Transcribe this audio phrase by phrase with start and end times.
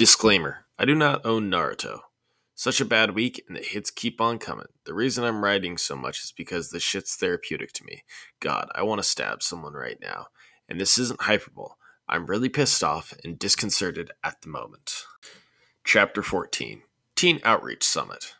[0.00, 2.00] Disclaimer I do not own Naruto.
[2.54, 4.68] Such a bad week, and the hits keep on coming.
[4.86, 8.04] The reason I'm writing so much is because the shit's therapeutic to me.
[8.40, 10.28] God, I want to stab someone right now.
[10.70, 11.74] And this isn't hyperbole.
[12.08, 15.04] I'm really pissed off and disconcerted at the moment.
[15.84, 16.80] Chapter 14
[17.14, 18.36] Teen Outreach Summit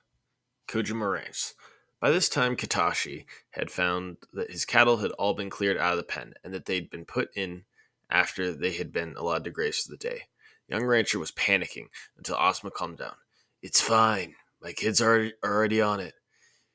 [0.66, 1.52] Kojima Ranch.
[2.00, 5.98] By this time, Katashi had found that his cattle had all been cleared out of
[5.98, 7.64] the pen and that they'd been put in
[8.08, 10.22] after they had been allowed to graze for the day.
[10.70, 13.16] Young Rancher was panicking until Asuma calmed down.
[13.60, 14.36] It's fine.
[14.62, 16.14] My kids are already on it.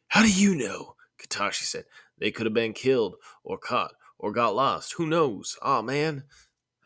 [0.09, 0.95] How do you know?
[1.19, 1.85] Katashi said.
[2.17, 4.95] They could have been killed or caught or got lost.
[4.97, 5.57] Who knows?
[5.61, 6.25] Aw, oh, man.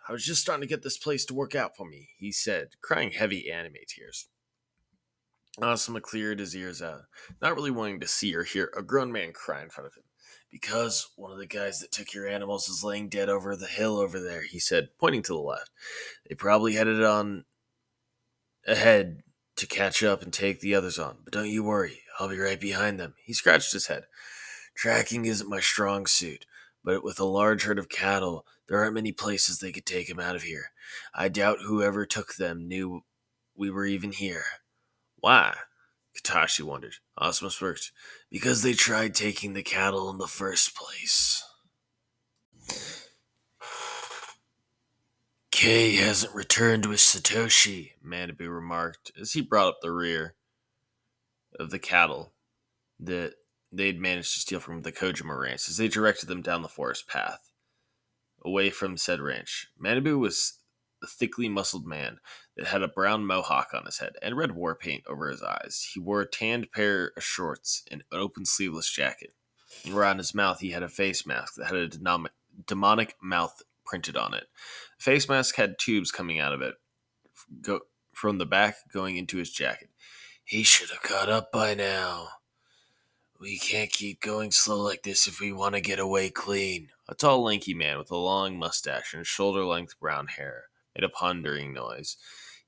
[0.07, 2.69] I was just starting to get this place to work out for me, he said,
[2.81, 4.27] crying heavy anime tears.
[5.59, 7.01] Asuma cleared his ears out,
[7.41, 10.03] not really wanting to see or hear a grown man cry in front of him.
[10.51, 13.97] Because one of the guys that took your animals is laying dead over the hill
[13.97, 15.69] over there, he said, pointing to the left.
[16.27, 17.45] They probably headed on
[18.67, 19.21] ahead
[19.57, 21.17] to catch up and take the others on.
[21.23, 23.13] But don't you worry, I'll be right behind them.
[23.23, 24.05] He scratched his head.
[24.75, 26.45] Tracking isn't my strong suit,
[26.83, 30.19] but with a large herd of cattle, there aren't many places they could take him
[30.19, 30.71] out of here.
[31.13, 33.01] I doubt whoever took them knew
[33.55, 34.45] we were even here.
[35.17, 35.55] Why?
[36.21, 36.95] Katashi wondered.
[37.17, 37.91] Asuma smirked.
[38.31, 41.43] Because they tried taking the cattle in the first place.
[45.51, 50.35] Kay hasn't returned with Satoshi, Manabu remarked as he brought up the rear
[51.59, 52.33] of the cattle
[52.99, 53.33] that
[53.71, 57.07] they'd managed to steal from the Kojima ranch as they directed them down the forest
[57.07, 57.49] path
[58.43, 59.67] away from said ranch.
[59.81, 60.58] Manabu was
[61.01, 62.19] a thickly muscled man
[62.57, 65.89] that had a brown mohawk on his head and red war paint over his eyes.
[65.93, 69.33] He wore a tanned pair of shorts and an open sleeveless jacket.
[69.91, 72.29] Around his mouth, he had a face mask that had a
[72.65, 74.47] demonic mouth printed on it.
[74.97, 76.75] The face mask had tubes coming out of it
[77.61, 79.89] go, from the back going into his jacket.
[80.43, 82.29] He should have caught up by now.
[83.39, 86.89] We can't keep going slow like this if we want to get away clean.
[87.07, 90.68] A tall, lanky man with a long mustache and shoulder length brown hair
[90.99, 92.17] made a pondering noise.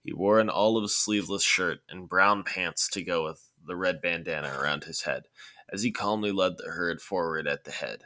[0.03, 4.57] He wore an olive sleeveless shirt and brown pants to go with the red bandana
[4.57, 5.23] around his head
[5.71, 8.03] as he calmly led the herd forward at the head.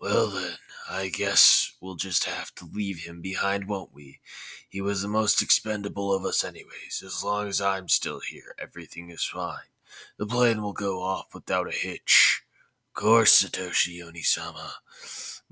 [0.00, 0.54] Well, then,
[0.90, 4.20] I guess we'll just have to leave him behind, won't we?
[4.68, 7.02] He was the most expendable of us, anyways.
[7.04, 9.70] As long as I'm still here, everything is fine.
[10.18, 12.42] The plane will go off without a hitch.
[12.88, 14.70] Of course, Satoshi Onisama,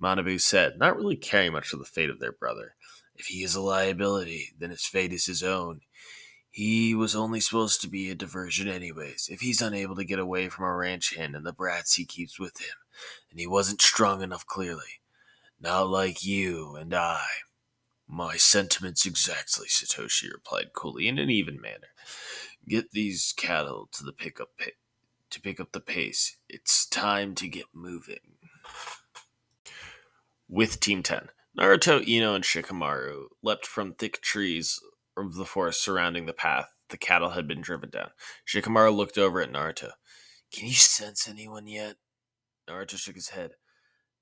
[0.00, 2.75] Manabu said, not really caring much for the fate of their brother.
[3.18, 5.80] If he is a liability, then his fate is his own.
[6.50, 9.28] He was only supposed to be a diversion, anyways.
[9.30, 12.38] If he's unable to get away from a ranch hand and the brats he keeps
[12.38, 12.76] with him,
[13.30, 15.00] and he wasn't strong enough, clearly.
[15.60, 17.24] Not like you and I.
[18.08, 21.88] My sentiments exactly, Satoshi replied coolly in an even manner.
[22.68, 24.74] Get these cattle to the pickup pit
[25.30, 26.36] to pick up the pace.
[26.48, 28.36] It's time to get moving.
[30.48, 34.78] With Team 10, Naruto, Ino, and Shikamaru leapt from thick trees
[35.16, 38.10] of the forest surrounding the path the cattle had been driven down.
[38.46, 39.92] Shikamaru looked over at Naruto.
[40.52, 41.96] Can you sense anyone yet?
[42.68, 43.52] Naruto shook his head.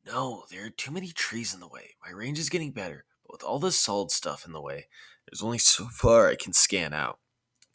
[0.06, 1.96] No, there are too many trees in the way.
[2.04, 4.86] My range is getting better, but with all this solid stuff in the way,
[5.26, 7.18] there's only so far I can scan out.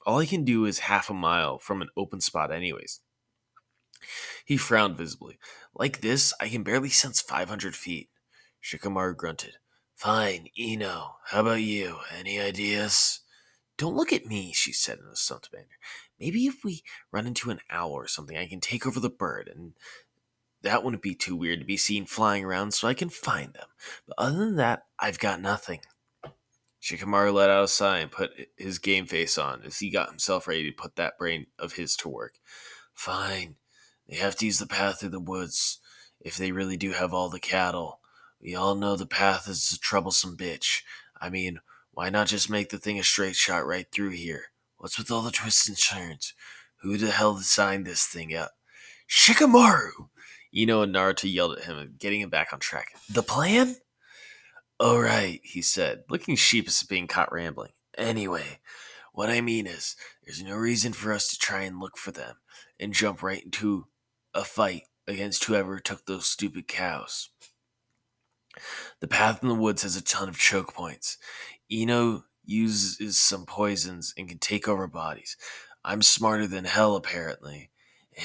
[0.05, 3.01] All I can do is half a mile from an open spot, anyways.
[4.45, 5.37] He frowned visibly.
[5.75, 8.09] Like this, I can barely sense 500 feet.
[8.63, 9.57] Shikamaru grunted.
[9.95, 11.15] Fine, Ino.
[11.25, 11.97] How about you?
[12.17, 13.21] Any ideas?
[13.77, 15.65] Don't look at me, she said in a stumped manner.
[16.19, 19.49] Maybe if we run into an owl or something, I can take over the bird,
[19.53, 19.73] and
[20.61, 23.67] that wouldn't be too weird to be seen flying around so I can find them.
[24.07, 25.79] But other than that, I've got nothing.
[26.81, 30.47] Shikamaru let out a sigh and put his game face on as he got himself
[30.47, 32.35] ready to put that brain of his to work.
[32.93, 33.55] Fine.
[34.07, 35.79] They have to use the path through the woods
[36.19, 37.98] if they really do have all the cattle.
[38.41, 40.81] We all know the path is a troublesome bitch.
[41.19, 41.59] I mean,
[41.91, 44.45] why not just make the thing a straight shot right through here?
[44.77, 46.33] What's with all the twists and turns?
[46.81, 48.51] Who the hell designed this thing up?
[49.09, 50.07] Shikamaru!
[50.55, 52.93] Ino and Naruto yelled at him, getting him back on track.
[53.09, 53.75] The plan?
[54.79, 57.73] Oh, right, he said, looking sheepish at being caught rambling.
[57.97, 58.59] Anyway,
[59.11, 62.37] what I mean is, there's no reason for us to try and look for them
[62.79, 63.87] and jump right into
[64.33, 67.29] a fight against whoever took those stupid cows.
[68.99, 71.17] The path in the woods has a ton of choke points.
[71.71, 75.37] Ino uses some poisons and can take over bodies.
[75.83, 77.69] I'm smarter than hell, apparently.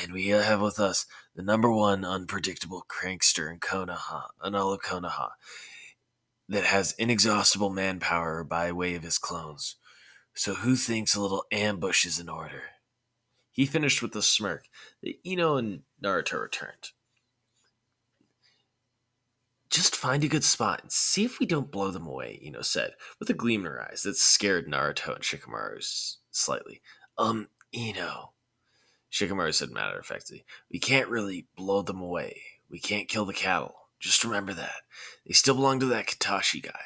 [0.02, 5.30] And we have with us the number one unpredictable crankster in Konoha, of Konoha,
[6.48, 9.76] that has inexhaustible manpower by way of his clones.
[10.34, 12.62] So who thinks a little ambush is in order?
[13.52, 14.64] He finished with a smirk
[15.02, 16.90] that Ino and Naruto returned.
[19.74, 22.92] Just find a good spot and see if we don't blow them away, Ino said,
[23.18, 25.84] with a gleam in her eyes that scared Naruto and Shikamaru
[26.30, 26.80] slightly.
[27.18, 28.34] Um, Ino,
[29.10, 32.40] Shikamaru said matter of factly, we can't really blow them away.
[32.70, 33.74] We can't kill the cattle.
[33.98, 34.82] Just remember that.
[35.26, 36.84] They still belong to that Katashi guy.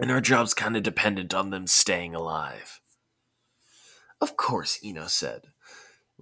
[0.00, 2.80] And our job's kind of dependent on them staying alive.
[4.20, 5.51] Of course, Ino said,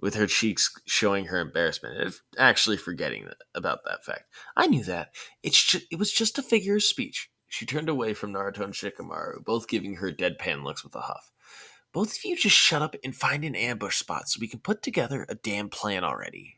[0.01, 4.23] with her cheeks showing her embarrassment, and actually forgetting about that fact.
[4.57, 5.13] I knew that.
[5.43, 7.29] It's ju- it was just a figure of speech.
[7.47, 11.31] She turned away from Naruto and Shikamaru, both giving her deadpan looks with a huff.
[11.93, 14.81] Both of you just shut up and find an ambush spot so we can put
[14.81, 16.57] together a damn plan already.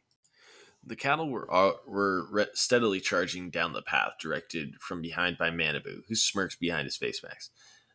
[0.85, 1.47] The cattle were
[1.87, 6.85] were re- steadily charging down the path, directed from behind by Manabu, who smirks behind
[6.85, 7.51] his face mask.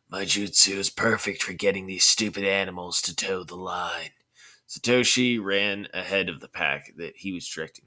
[0.09, 4.09] My jutsu is perfect for getting these stupid animals to toe the line.
[4.69, 7.85] Satoshi ran ahead of the pack that he was directing,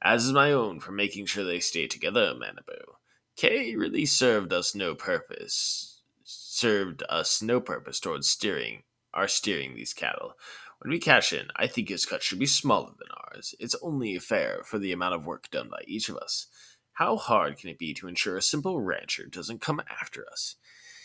[0.00, 2.94] as is my own for making sure they stay together, Manabu.
[3.36, 9.92] K really served us no purpose, served us no purpose towards steering our steering these
[9.92, 10.34] cattle.
[10.80, 13.54] When we cash in, I think his cut should be smaller than ours.
[13.58, 16.46] It's only fair for the amount of work done by each of us.
[16.94, 20.56] How hard can it be to ensure a simple rancher doesn't come after us?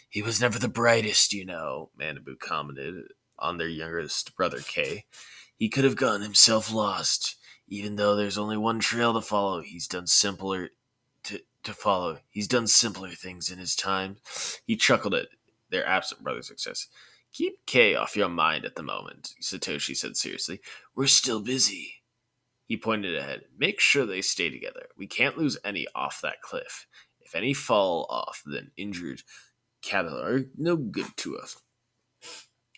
[0.10, 2.96] He was never the brightest, you know, Manabu commented
[3.40, 5.06] on their youngest brother, K.
[5.56, 7.36] He could have gotten himself lost.
[7.68, 10.70] Even though there's only one trail to follow, he's done simpler
[11.24, 12.20] to, to follow.
[12.30, 14.18] He's done simpler things in his time.
[14.66, 15.28] He chuckled at
[15.70, 16.88] their absent brother's success.
[17.32, 20.62] Keep K off your mind at the moment, Satoshi said seriously.
[20.96, 22.02] We're still busy.
[22.66, 23.46] He pointed ahead.
[23.58, 24.88] Make sure they stay together.
[24.98, 26.88] We can't lose any off that cliff.
[27.20, 29.22] If any fall off, then injured
[29.82, 31.62] cattle are no good to us.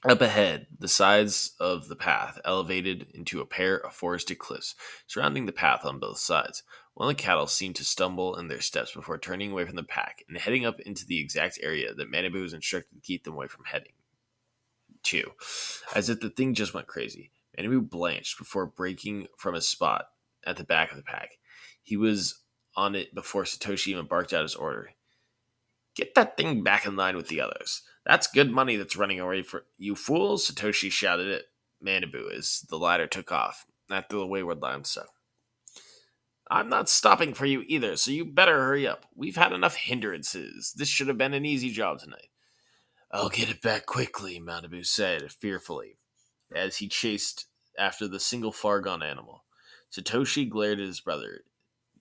[0.03, 4.73] Up ahead, the sides of the path elevated into a pair of forested cliffs,
[5.05, 6.63] surrounding the path on both sides.
[6.95, 9.83] One of the cattle seemed to stumble in their steps before turning away from the
[9.83, 13.35] pack and heading up into the exact area that Manabu was instructed to keep them
[13.35, 13.93] away from heading
[15.03, 15.31] too,
[15.95, 17.31] as if the thing just went crazy.
[17.57, 20.05] Manabu blanched before breaking from his spot
[20.45, 21.37] at the back of the pack.
[21.83, 22.41] He was
[22.75, 24.91] on it before Satoshi even barked out his order.
[25.95, 27.83] Get that thing back in line with the others.
[28.05, 31.43] That's good money that's running away for you fools, Satoshi shouted at
[31.85, 35.05] Manabu as the latter took off after the wayward limestone.
[36.49, 39.05] I'm not stopping for you either, so you better hurry up.
[39.15, 40.73] We've had enough hindrances.
[40.75, 42.27] This should have been an easy job tonight.
[43.11, 45.97] I'll get it back quickly, Manabu said fearfully,
[46.53, 47.45] as he chased
[47.77, 49.45] after the single far gone animal.
[49.91, 51.41] Satoshi glared at his brother,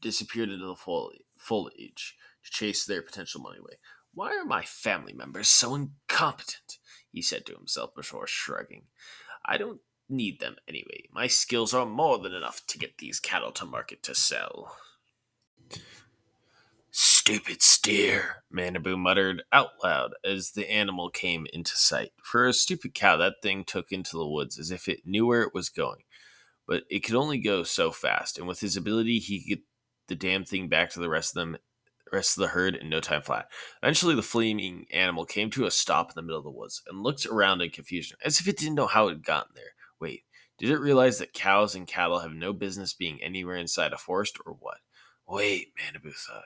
[0.00, 0.76] disappeared into the
[1.36, 3.74] foliage to chase their potential money away.
[4.12, 6.78] Why are my family members so incompetent?
[7.12, 8.84] he said to himself before shrugging.
[9.44, 11.08] I don't need them anyway.
[11.12, 14.76] My skills are more than enough to get these cattle to market to sell.
[16.90, 22.10] Stupid steer, Manabu muttered out loud as the animal came into sight.
[22.22, 25.42] For a stupid cow, that thing took into the woods as if it knew where
[25.42, 26.02] it was going.
[26.66, 29.64] But it could only go so fast, and with his ability, he could get
[30.08, 31.58] the damn thing back to the rest of them
[32.12, 33.48] rest of the herd in no time flat.
[33.82, 37.02] Eventually, the fleeing animal came to a stop in the middle of the woods and
[37.02, 39.74] looked around in confusion, as if it didn't know how it had gotten there.
[40.00, 40.24] Wait,
[40.58, 44.38] did it realize that cows and cattle have no business being anywhere inside a forest,
[44.44, 44.78] or what?
[45.26, 46.44] Wait, Manabu thought.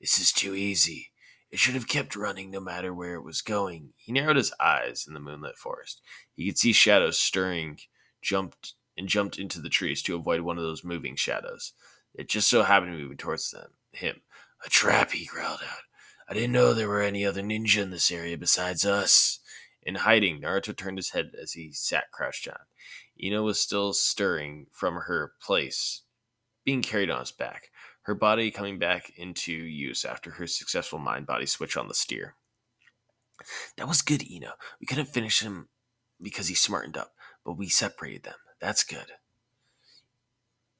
[0.00, 1.10] This is too easy.
[1.50, 3.90] It should have kept running no matter where it was going.
[3.96, 6.00] He narrowed his eyes in the moonlit forest.
[6.34, 7.78] He could see shadows stirring,
[8.22, 11.74] jumped and jumped into the trees to avoid one of those moving shadows.
[12.14, 13.70] It just so happened to be towards them.
[13.92, 14.22] Him.
[14.64, 15.82] A trap, he growled out.
[16.28, 19.40] I didn't know there were any other ninja in this area besides us.
[19.82, 22.58] In hiding, Naruto turned his head as he sat crouched down.
[23.22, 26.02] Ino was still stirring from her place,
[26.64, 27.70] being carried on his back
[28.02, 32.34] her body coming back into use after her successful mind body switch on the steer.
[33.76, 34.52] That was good, Ino.
[34.80, 35.68] We couldn't finish him
[36.20, 37.12] because he smartened up,
[37.44, 38.34] but we separated them.
[38.60, 39.06] That's good.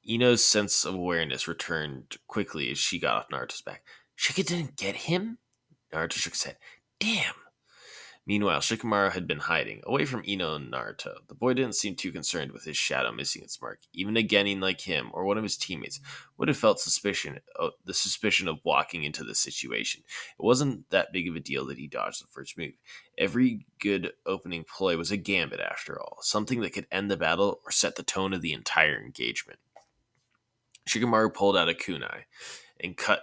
[0.07, 3.83] Ino's sense of awareness returned quickly as she got off Naruto's back.
[4.17, 5.37] Shika didn't get him?
[5.93, 6.57] Naruto shook his head.
[6.99, 7.33] Damn.
[8.25, 11.15] Meanwhile, Shikamaru had been hiding, away from Ino and Naruto.
[11.27, 13.79] The boy didn't seem too concerned with his shadow missing its mark.
[13.93, 15.99] Even a genin like him, or one of his teammates,
[16.37, 20.03] would have felt suspicion, uh, the suspicion of walking into the situation.
[20.39, 22.73] It wasn't that big of a deal that he dodged the first move.
[23.17, 27.59] Every good opening play was a gambit, after all, something that could end the battle
[27.65, 29.59] or set the tone of the entire engagement.
[30.87, 32.23] Shikamaru pulled out a kunai
[32.79, 33.21] and cut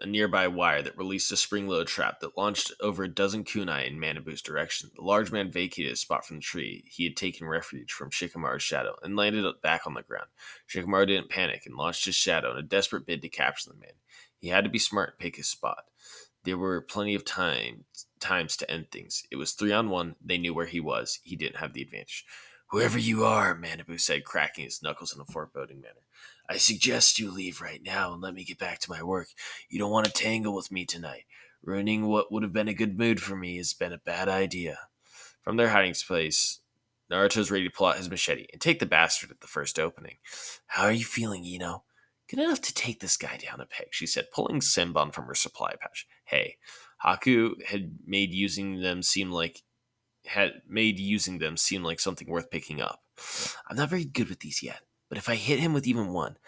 [0.00, 3.86] a nearby wire that released a spring load trap that launched over a dozen kunai
[3.86, 4.90] in Manabu's direction.
[4.94, 8.62] The large man vacated a spot from the tree he had taken refuge from Shikamaru's
[8.62, 10.26] shadow and landed back on the ground.
[10.68, 13.92] Shikamaru didn't panic and launched his shadow in a desperate bid to capture the man.
[14.38, 15.84] He had to be smart and pick his spot.
[16.44, 17.84] There were plenty of time
[18.20, 19.22] times to end things.
[19.30, 20.16] It was three on one.
[20.22, 21.20] They knew where he was.
[21.22, 22.26] He didn't have the advantage.
[22.68, 26.03] Whoever you are, Manabu said, cracking his knuckles in a foreboding manner.
[26.48, 29.28] I suggest you leave right now and let me get back to my work.
[29.68, 31.24] You don't want to tangle with me tonight.
[31.62, 34.78] Ruining what would have been a good mood for me has been a bad idea.
[35.42, 36.60] From their hiding place,
[37.10, 40.16] Naruto's ready to pull out his machete and take the bastard at the first opening.
[40.66, 41.84] How are you feeling, Ino?
[42.28, 45.34] Good enough to take this guy down a peg, she said, pulling Senbon from her
[45.34, 46.06] supply pouch.
[46.24, 46.56] Hey,
[47.04, 49.62] Haku had made using them seem like
[50.26, 53.02] had made using them seem like something worth picking up.
[53.68, 54.80] I'm not very good with these yet,
[55.14, 56.38] but if I hit him with even one,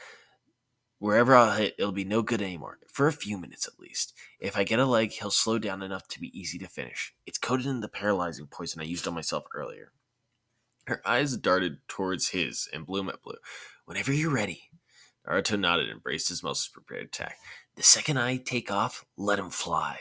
[0.99, 4.13] wherever I'll hit, it'll be no good anymore, for a few minutes at least.
[4.41, 7.15] If I get a leg, he'll slow down enough to be easy to finish.
[7.27, 9.93] It's coated in the paralyzing poison I used on myself earlier.
[10.89, 13.37] Her eyes darted towards his and blew met blue.
[13.85, 14.63] Whenever you're ready.
[15.25, 17.37] Naruto nodded and braced his muscles prepared attack.
[17.77, 19.97] The second I take off, let him fly.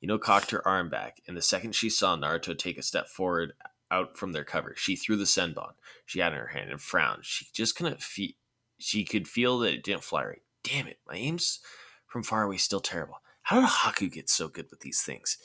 [0.00, 3.52] Ino cocked her arm back, and the second she saw Naruto take a step forward
[3.90, 5.72] out from their cover, she threw the senbon
[6.04, 7.24] she had in her hand and frowned.
[7.24, 8.32] She just couldn't feel.
[8.78, 10.42] She could feel that it didn't fly right.
[10.62, 11.60] Damn it, my aim's
[12.06, 13.16] from far away still terrible.
[13.42, 15.36] How did Haku get so good with these things?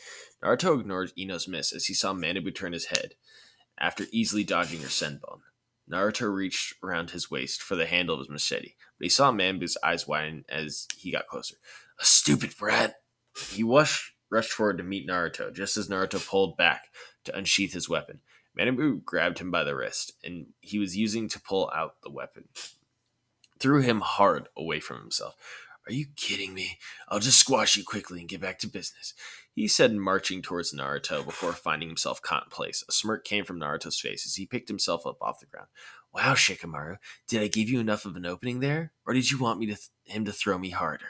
[0.42, 3.16] Naruto ignored Ino's miss as he saw Manabu turn his head
[3.78, 5.42] after easily dodging her senbon.
[5.92, 9.78] Naruto reached around his waist for the handle of his machete, but he saw Manabu's
[9.84, 11.56] eyes widen as he got closer.
[12.00, 12.96] A stupid brat!
[13.52, 16.86] He rushed rushed forward to meet Naruto, just as Naruto pulled back
[17.26, 18.22] to unsheath his weapon.
[18.60, 22.50] Manabu grabbed him by the wrist, and he was using to pull out the weapon.
[23.60, 25.36] Threw him hard away from himself.
[25.88, 26.78] Are you kidding me?
[27.08, 29.14] I'll just squash you quickly and get back to business,
[29.56, 32.84] he said, marching towards Naruto before finding himself caught in place.
[32.88, 35.68] A smirk came from Naruto's face as he picked himself up off the ground.
[36.14, 36.98] Wow, Shikamaru,
[37.28, 39.76] did I give you enough of an opening there, or did you want me to
[39.76, 41.06] th- him to throw me harder?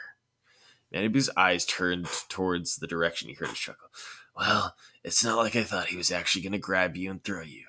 [0.94, 3.88] Manabu's eyes turned towards the direction he heard his chuckle.
[4.36, 7.42] Well, it's not like I thought he was actually going to grab you and throw
[7.42, 7.64] you.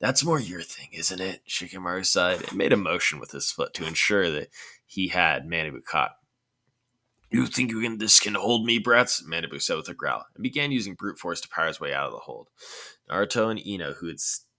[0.00, 1.42] That's more your thing, isn't it?
[1.48, 4.48] Shikamaru sighed and made a motion with his foot to ensure that
[4.86, 6.12] he had Manabu caught.
[7.30, 9.22] You think you can this can hold me, brats?
[9.22, 12.06] Manabu said with a growl, and began using brute force to power his way out
[12.06, 12.48] of the hold.
[13.10, 14.18] Naruto and Ino, who had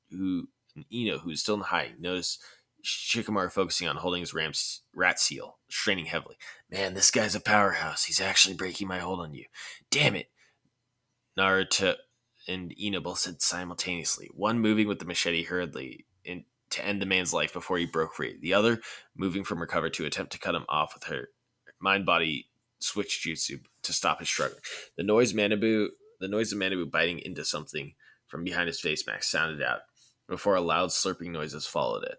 [0.09, 2.41] who and Ino, who was still in hiding, noticed
[2.83, 6.35] Shikamaru focusing on holding his ram's rat seal, straining heavily.
[6.69, 8.05] Man, this guy's a powerhouse.
[8.05, 9.45] He's actually breaking my hold on you.
[9.89, 10.29] Damn it.
[11.37, 11.95] Naruto
[12.47, 12.73] and
[13.03, 17.53] both said simultaneously, one moving with the machete hurriedly in, to end the man's life
[17.53, 18.81] before he broke free, the other
[19.15, 21.29] moving from her cover to attempt to cut him off with her
[21.79, 22.47] mind body
[22.79, 24.57] switch jutsu to stop his struggle.
[24.97, 27.93] The noise Manabu the noise of Manabu biting into something
[28.27, 29.81] from behind his face mask sounded out
[30.27, 32.17] before a loud slurping noises followed it.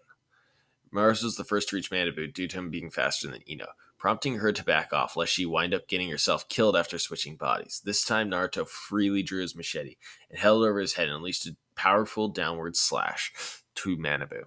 [0.91, 3.67] Mars was the first to reach Manabu due to him being faster than Ino,
[3.97, 7.81] prompting her to back off lest she wind up getting herself killed after switching bodies.
[7.83, 9.95] This time, Naruto freely drew his machete
[10.29, 13.33] and held it over his head and unleashed a powerful downward slash
[13.75, 14.43] to Manabu.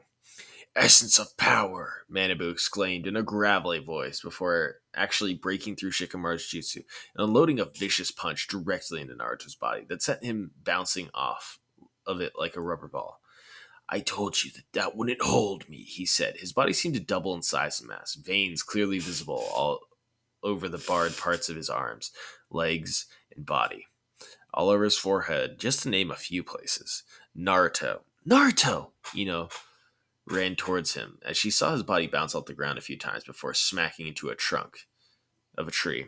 [0.77, 6.77] Essence of power, Manabu exclaimed in a gravelly voice before actually breaking through Shikamaru's jutsu
[6.77, 11.59] and unloading a vicious punch directly into Naruto's body that sent him bouncing off
[12.07, 13.20] of it like a rubber ball.
[13.93, 16.37] I told you that that wouldn't hold me, he said.
[16.37, 19.81] His body seemed to double in size and mass, veins clearly visible all
[20.45, 22.13] over the barred parts of his arms,
[22.51, 23.87] legs, and body.
[24.55, 27.03] All over his forehead, just to name a few places.
[27.37, 28.01] Naruto.
[28.29, 28.91] Naruto!
[29.17, 29.49] Ino
[30.27, 33.25] ran towards him as she saw his body bounce off the ground a few times
[33.25, 34.87] before smacking into a trunk
[35.59, 36.07] of a tree.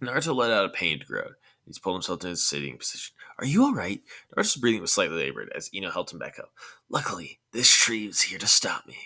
[0.00, 1.34] Naruto let out a pained groan.
[1.66, 3.14] He's pulled himself to his sitting position.
[3.38, 4.02] Are you all right?
[4.36, 6.50] Naruto's breathing was slightly labored as Ino helped him back up.
[6.88, 8.96] Luckily, this tree is here to stop me.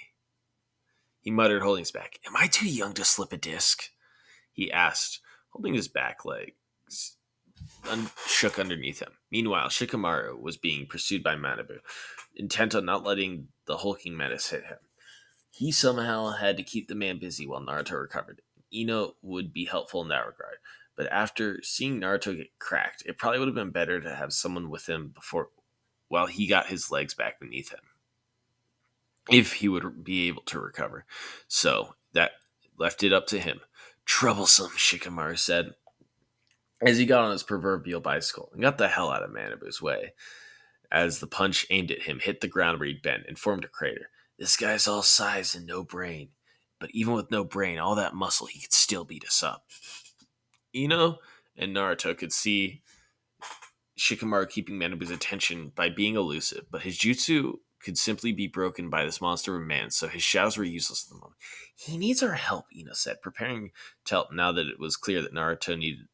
[1.20, 2.18] He muttered, holding his back.
[2.26, 3.90] Am I too young to slip a disc?
[4.52, 5.20] He asked,
[5.50, 7.16] holding his back legs
[7.88, 9.12] un- shook underneath him.
[9.30, 11.78] Meanwhile, Shikamaru was being pursued by Manabu,
[12.34, 14.78] intent on not letting the hulking menace hit him.
[15.50, 18.40] He somehow had to keep the man busy while Naruto recovered.
[18.72, 20.56] Ino would be helpful in that regard,
[20.96, 24.70] but after seeing Naruto get cracked, it probably would have been better to have someone
[24.70, 25.48] with him before
[26.08, 27.80] while he got his legs back beneath him.
[29.30, 31.06] If he would be able to recover.
[31.48, 32.32] So that
[32.78, 33.60] left it up to him.
[34.04, 35.74] Troublesome, Shikamaru said,
[36.82, 40.12] as he got on his proverbial bicycle and got the hell out of Manabu's way.
[40.90, 43.68] As the punch aimed at him hit the ground where he'd been and formed a
[43.68, 44.10] crater.
[44.38, 46.30] This guy's all size and no brain.
[46.78, 49.64] But even with no brain, all that muscle, he could still beat us up.
[50.74, 51.18] Ino
[51.56, 52.82] and Naruto could see
[53.98, 59.04] Shikamaru keeping Manabu's attention by being elusive, but his jutsu could simply be broken by
[59.04, 61.36] this monster of man, so his shadows were useless at the moment.
[61.74, 63.72] He needs our help, Ino said, preparing
[64.04, 66.06] to help now that it was clear that Naruto needed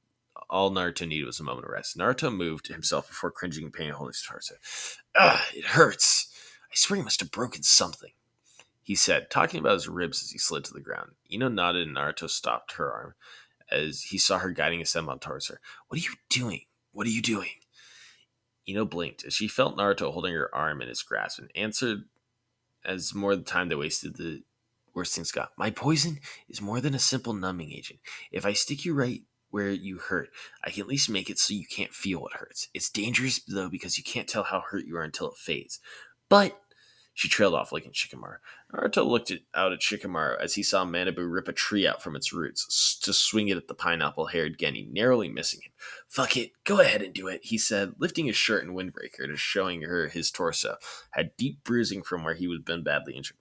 [0.50, 1.98] all Naruto needed was a moment of rest.
[1.98, 4.54] Naruto moved himself before cringing in pain and holding his torso.
[5.14, 6.32] Ugh, it hurts.
[6.70, 8.12] I swear he must have broken something,
[8.82, 11.12] he said, talking about his ribs as he slid to the ground.
[11.30, 13.14] Ino nodded and Naruto stopped her arm
[13.70, 15.60] as he saw her guiding a senbon towards her.
[15.88, 16.62] What are you doing?
[16.92, 17.50] What are you doing?
[18.68, 22.04] Ino blinked as she felt Naruto holding her arm in his grasp and answered
[22.84, 24.42] as more of the time they wasted, the
[24.94, 25.52] worse things got.
[25.56, 28.00] My poison is more than a simple numbing agent.
[28.30, 30.30] If I stick you right where you hurt,
[30.64, 32.68] I can at least make it so you can't feel what hurts.
[32.74, 35.80] It's dangerous though because you can't tell how hurt you are until it fades.
[36.28, 36.60] But
[37.18, 38.36] she trailed off, looking at Shikamaru.
[38.72, 42.14] Naruto looked at, out at Shikamaru as he saw Manabu rip a tree out from
[42.14, 45.72] its roots to swing it at the pineapple haired Genin, narrowly missing him.
[46.06, 49.36] Fuck it, go ahead and do it, he said, lifting his shirt and windbreaker to
[49.36, 50.76] showing her his torso
[51.10, 53.36] had deep bruising from where he had been badly injured.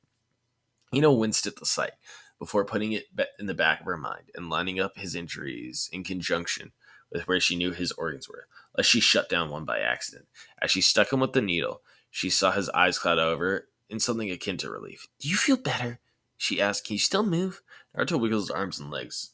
[0.92, 1.92] Ino winced at the sight
[2.40, 3.06] before putting it
[3.38, 6.72] in the back of her mind and lining up his injuries in conjunction
[7.12, 10.26] with where she knew his organs were, lest she shut down one by accident.
[10.60, 11.84] As she stuck him with the needle,
[12.18, 15.08] she saw his eyes cloud over in something akin to relief.
[15.20, 16.00] Do you feel better?
[16.36, 16.88] She asked.
[16.88, 17.62] Can you still move?
[17.96, 19.34] Naruto wiggled his arms and legs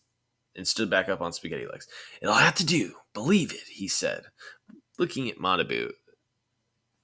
[0.53, 1.87] and stood back up on spaghetti legs.
[2.21, 2.95] It'll have to do.
[3.13, 4.23] Believe it, he said,
[4.99, 5.91] looking at Manabu.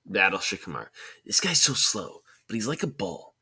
[0.05, 0.88] Battle Shikamaru.
[1.25, 3.36] This guy's so slow, but he's like a bull.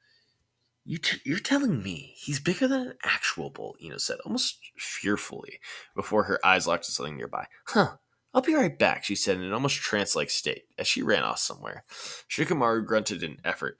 [0.85, 5.59] You t- you're telling me he's bigger than an actual bull, Ino said, almost fearfully,
[5.95, 7.47] before her eyes locked to something nearby.
[7.65, 7.95] Huh,
[8.33, 11.23] I'll be right back, she said in an almost trance like state as she ran
[11.23, 11.83] off somewhere.
[12.29, 13.79] Shikamaru grunted in effort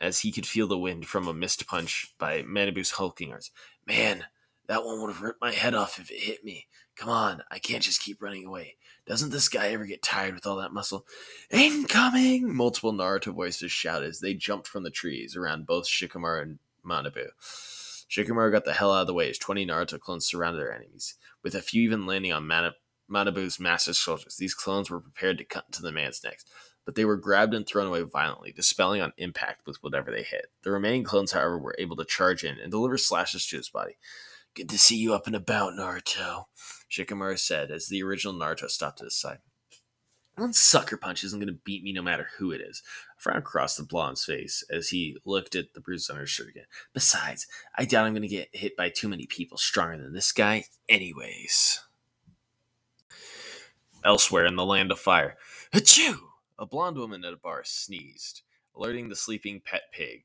[0.00, 3.50] as he could feel the wind from a missed punch by Manabu's hulking arms.
[3.86, 4.24] Man,
[4.68, 6.66] that one would have ripped my head off if it hit me.
[6.96, 8.76] Come on, I can't just keep running away.
[9.06, 11.06] Doesn't this guy ever get tired with all that muscle?
[11.50, 12.54] Incoming!
[12.54, 17.28] Multiple Naruto voices shouted as they jumped from the trees around both Shikamaru and Manabu.
[18.10, 21.14] Shikamaru got the hell out of the way as 20 Naruto clones surrounded their enemies,
[21.42, 22.72] with a few even landing on Manabu
[23.10, 24.36] Manabu's massive shoulders.
[24.36, 26.40] These clones were prepared to cut into the man's neck,
[26.84, 30.46] but they were grabbed and thrown away violently, dispelling on impact with whatever they hit.
[30.62, 33.96] The remaining clones, however, were able to charge in and deliver slashes to his body.
[34.54, 36.44] Good to see you up and about, Naruto,
[36.90, 39.38] Shikamaru said as the original Naruto stopped at his side.
[40.36, 42.82] One sucker punch isn't going to beat me no matter who it is.
[43.18, 46.48] A frown crossed the blonde's face as he looked at the bruises on his shirt
[46.48, 46.66] again.
[46.92, 50.32] Besides, I doubt I'm going to get hit by too many people stronger than this
[50.32, 51.80] guy, anyways.
[54.06, 55.36] Elsewhere in the land of fire,
[55.74, 56.18] Achoo!
[56.60, 58.42] A blonde woman at a bar sneezed,
[58.72, 60.22] alerting the sleeping pet pig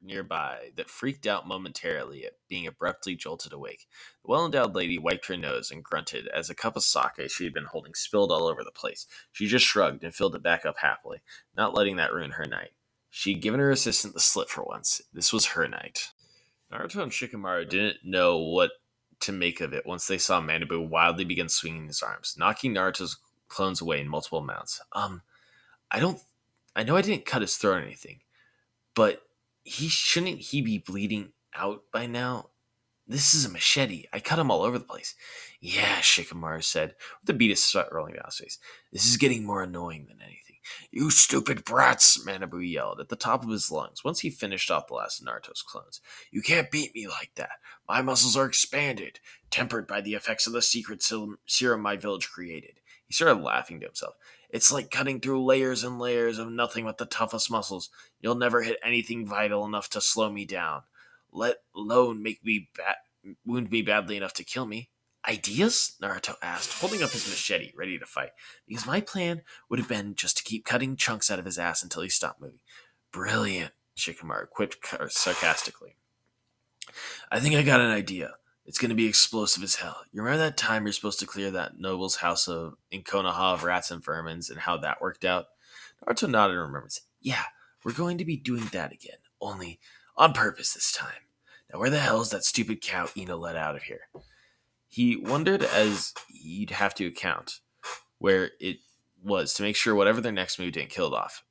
[0.00, 3.86] nearby that freaked out momentarily at being abruptly jolted awake.
[4.24, 7.44] The well endowed lady wiped her nose and grunted as a cup of sake she
[7.44, 9.06] had been holding spilled all over the place.
[9.32, 11.20] She just shrugged and filled it back up happily,
[11.54, 12.70] not letting that ruin her night.
[13.10, 15.02] She'd given her assistant the slip for once.
[15.12, 16.08] This was her night.
[16.72, 18.70] Naruto and Shikamaru didn't know what
[19.20, 23.18] to make of it once they saw Manabu wildly begin swinging his arms, knocking Naruto's
[23.48, 24.80] clones away in multiple amounts.
[24.92, 25.22] Um,
[25.90, 26.20] I don't,
[26.74, 28.20] I know I didn't cut his throat or anything,
[28.94, 29.22] but
[29.64, 32.50] he shouldn't he be bleeding out by now?
[33.06, 34.04] This is a machete.
[34.12, 35.16] I cut him all over the place.
[35.60, 38.58] Yeah, Shikamaru said, with a bead of sweat rolling down his face.
[38.92, 40.49] This is getting more annoying than anything.
[40.90, 44.86] You stupid brats, Manabu yelled at the top of his lungs once he finished off
[44.88, 46.00] the last Naruto's clones.
[46.30, 47.58] You can't beat me like that.
[47.88, 49.20] My muscles are expanded,
[49.50, 52.80] tempered by the effects of the secret serum my village created.
[53.06, 54.14] He started laughing to himself.
[54.50, 57.90] It's like cutting through layers and layers of nothing but the toughest muscles.
[58.20, 60.82] You'll never hit anything vital enough to slow me down,
[61.32, 64.90] let alone make me ba- wound me badly enough to kill me.
[65.28, 65.96] Ideas?
[66.02, 68.30] Naruto asked, holding up his machete, ready to fight.
[68.66, 71.82] Because my plan would have been just to keep cutting chunks out of his ass
[71.82, 72.60] until he stopped moving.
[73.12, 74.78] Brilliant, Shikamaru quipped
[75.12, 75.96] sarcastically.
[77.30, 78.32] I think I got an idea.
[78.66, 80.02] It's going to be explosive as hell.
[80.12, 83.64] You remember that time you're supposed to clear that noble's house of in Konoha of
[83.64, 85.46] rats and vermins and how that worked out?
[86.06, 87.00] Naruto nodded and remembers.
[87.20, 87.44] Yeah,
[87.84, 89.80] we're going to be doing that again, only
[90.16, 91.26] on purpose this time.
[91.72, 94.08] Now, where the hell is that stupid cow Ino let out of here?
[94.90, 97.60] He wondered as he'd have to account
[98.18, 98.78] where it
[99.22, 101.44] was to make sure whatever their next move didn't kill it off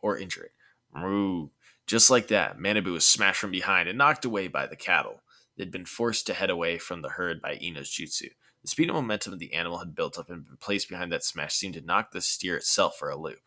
[0.00, 0.52] or injure it.
[0.94, 1.48] Moo.
[1.88, 5.20] Just like that, Manabu was smashed from behind and knocked away by the cattle.
[5.56, 8.30] They'd been forced to head away from the herd by Ino's jutsu.
[8.62, 11.24] The speed and momentum of the animal had built up and been placed behind that
[11.24, 13.40] smash seemed to knock the steer itself for a loop.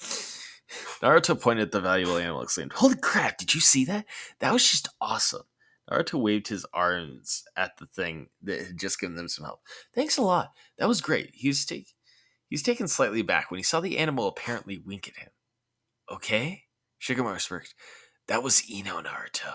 [1.02, 4.06] Naruto pointed at the valuable animal, and exclaimed, Holy crap, did you see that?
[4.38, 5.42] That was just awesome.
[5.90, 9.60] Naruto waved his arms at the thing that had just given them some help.
[9.94, 10.52] Thanks a lot.
[10.78, 11.30] That was great.
[11.34, 11.94] He was, take,
[12.48, 15.30] he was taken slightly back when he saw the animal apparently wink at him.
[16.10, 16.64] Okay?
[17.00, 17.74] Shikamaru smirked.
[18.28, 19.54] That was Ino Naruto.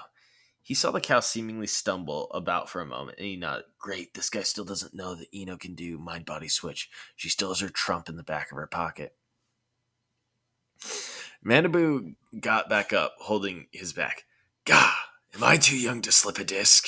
[0.62, 3.66] He saw the cow seemingly stumble about for a moment, and he nodded.
[3.78, 6.90] Great, this guy still doesn't know that Ino can do mind body switch.
[7.16, 9.16] She still has her trump in the back of her pocket.
[11.46, 14.24] Manabu got back up, holding his back.
[14.66, 15.05] Gah!
[15.36, 16.88] Am I too young to slip a disc?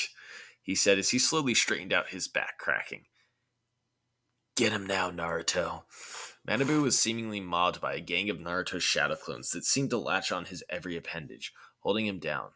[0.62, 3.04] He said as he slowly straightened out his back cracking.
[4.56, 5.82] Get him now, Naruto.
[6.46, 10.32] Manabu was seemingly mobbed by a gang of Naruto's shadow clones that seemed to latch
[10.32, 12.50] on his every appendage, holding him down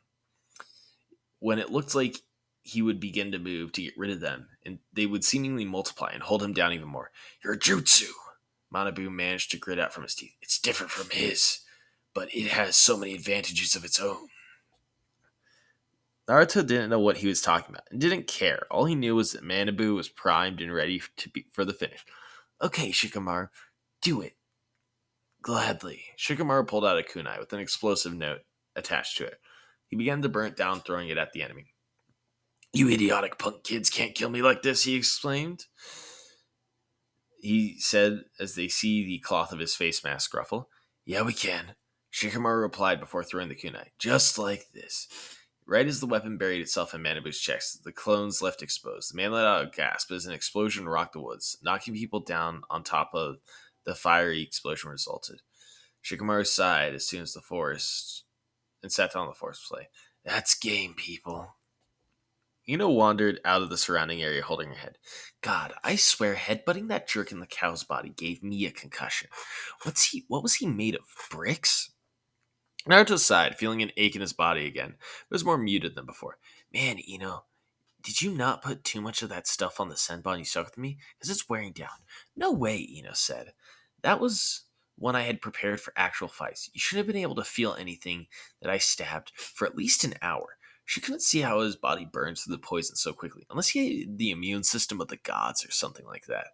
[1.42, 2.18] when it looked like
[2.62, 6.08] he would begin to move to get rid of them, and they would seemingly multiply
[6.12, 7.10] and hold him down even more.
[7.44, 8.10] Your jutsu,
[8.72, 10.36] Manabu managed to grit out from his teeth.
[10.40, 11.58] It's different from his,
[12.14, 14.28] but it has so many advantages of its own.
[16.28, 18.66] Naruto didn't know what he was talking about and didn't care.
[18.70, 22.04] All he knew was that Manabu was primed and ready to be for the finish.
[22.60, 23.48] Okay, Shikamaru,
[24.00, 24.36] do it.
[25.42, 26.04] Gladly.
[26.16, 28.42] Shikamaru pulled out a kunai with an explosive note
[28.76, 29.38] attached to it.
[29.88, 31.74] He began to burn it down, throwing it at the enemy.
[32.72, 35.66] You idiotic punk kids can't kill me like this, he exclaimed.
[37.40, 40.68] He said as they see the cloth of his face mask ruffle.
[41.04, 41.74] Yeah, we can.
[42.14, 43.88] Shikamaru replied before throwing the kunai.
[43.98, 45.08] Just like this.
[45.72, 49.10] Right as the weapon buried itself in Manabu's chest, the clones left exposed.
[49.10, 52.60] The man let out a gasp as an explosion rocked the woods, knocking people down
[52.68, 53.36] on top of
[53.86, 55.40] the fiery explosion resulted.
[56.04, 58.24] Shikamaru sighed as soon as the forest
[58.82, 59.88] and sat down on the forest play.
[60.26, 61.54] That's game, people.
[62.68, 64.98] Ino wandered out of the surrounding area holding her head.
[65.40, 69.30] God, I swear headbutting that jerk in the cow's body gave me a concussion.
[69.84, 71.04] What's he what was he made of?
[71.30, 71.92] Bricks?
[72.88, 74.90] Naruto sighed, feeling an ache in his body again.
[74.90, 76.38] It was more muted than before.
[76.72, 77.44] Man, Ino,
[78.02, 80.78] did you not put too much of that stuff on the senbon you stuck with
[80.78, 80.98] me?
[81.14, 81.88] Because it's wearing down.
[82.36, 83.52] No way, Ino said.
[84.02, 84.62] That was
[84.96, 86.70] one I had prepared for actual fights.
[86.72, 88.26] You should have been able to feel anything
[88.60, 90.56] that I stabbed for at least an hour.
[90.84, 94.18] She couldn't see how his body burns through the poison so quickly, unless he had
[94.18, 96.48] the immune system of the gods or something like that.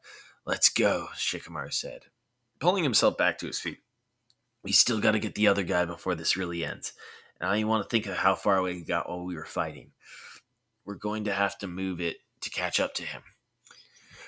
[0.45, 2.05] Let's go, Shikamaru said,
[2.59, 3.79] pulling himself back to his feet.
[4.63, 6.93] We still got to get the other guy before this really ends.
[7.41, 9.45] And I even want to think of how far away he got while we were
[9.45, 9.93] fighting.
[10.85, 13.23] We're going to have to move it to catch up to him.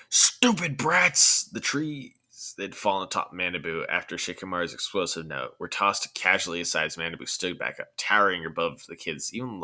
[0.09, 1.43] Stupid brats!
[1.51, 2.13] The trees
[2.57, 7.57] that had fallen atop Manabu after Shikamaru's explosive note were tossed casually aside as stood
[7.57, 9.61] back up, towering above the kids, even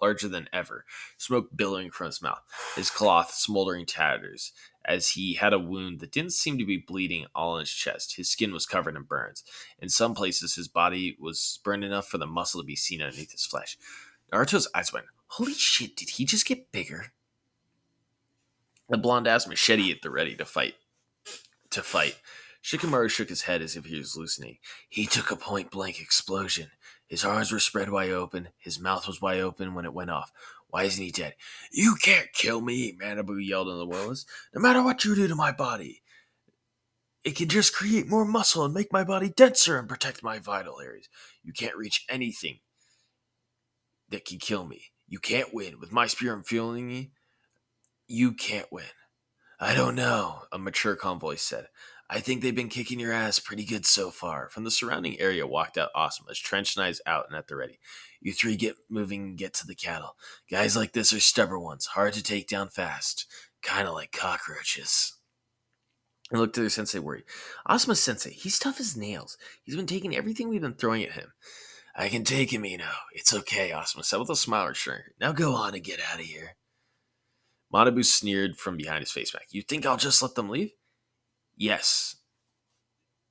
[0.00, 0.84] larger than ever,
[1.18, 2.42] smoke billowing from his mouth,
[2.76, 4.52] his cloth smoldering tatters,
[4.90, 8.16] as he had a wound that didn't seem to be bleeding all in his chest.
[8.16, 9.44] His skin was covered in burns.
[9.78, 13.30] In some places, his body was burned enough for the muscle to be seen underneath
[13.30, 13.78] his flesh.
[14.32, 17.12] Naruto's eyes went, Holy shit, did he just get bigger?
[18.88, 20.74] The blonde ass machete at the ready to fight
[21.70, 22.16] to fight.
[22.64, 24.58] Shikamaru shook his head as if he was hallucinating.
[24.88, 26.72] He took a point blank explosion.
[27.06, 28.48] His arms were spread wide open.
[28.58, 30.32] His mouth was wide open when it went off.
[30.70, 31.34] Why isn't he dead?
[31.72, 34.26] You can't kill me, Manabu yelled in the wilderness.
[34.54, 36.02] No matter what you do to my body,
[37.24, 40.80] it can just create more muscle and make my body denser and protect my vital
[40.80, 41.08] areas.
[41.42, 42.60] You can't reach anything
[44.08, 44.84] that can kill me.
[45.08, 45.80] You can't win.
[45.80, 47.06] With my spirit fueling you,
[48.06, 48.84] you can't win.
[49.58, 51.66] I don't know, a mature voice said.
[52.12, 54.48] I think they've been kicking your ass pretty good so far.
[54.50, 57.78] From the surrounding area walked out Asuma, trench knives out and at the ready.
[58.20, 60.16] You three get moving and get to the cattle.
[60.50, 63.26] Guys like this are stubborn ones, hard to take down fast.
[63.62, 65.18] Kinda like cockroaches.
[66.34, 67.24] I looked at their sensei worried.
[67.68, 69.38] Asuma sensei, he's tough as nails.
[69.62, 71.32] He's been taking everything we've been throwing at him.
[71.94, 72.90] I can take him, you know.
[73.12, 75.14] It's okay, Asuma said with a smile reassuring her.
[75.20, 76.56] Now go on and get out of here.
[77.72, 79.46] Manabu sneered from behind his face mask.
[79.52, 80.72] You think I'll just let them leave?
[81.60, 82.16] Yes.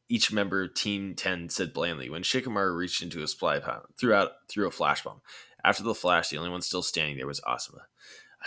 [0.07, 4.13] Each member of Team 10 said blandly when Shikamaru reached into his supply pile, threw
[4.13, 5.21] out threw a flash bomb.
[5.65, 7.85] After the flash, the only one still standing there was Asuma.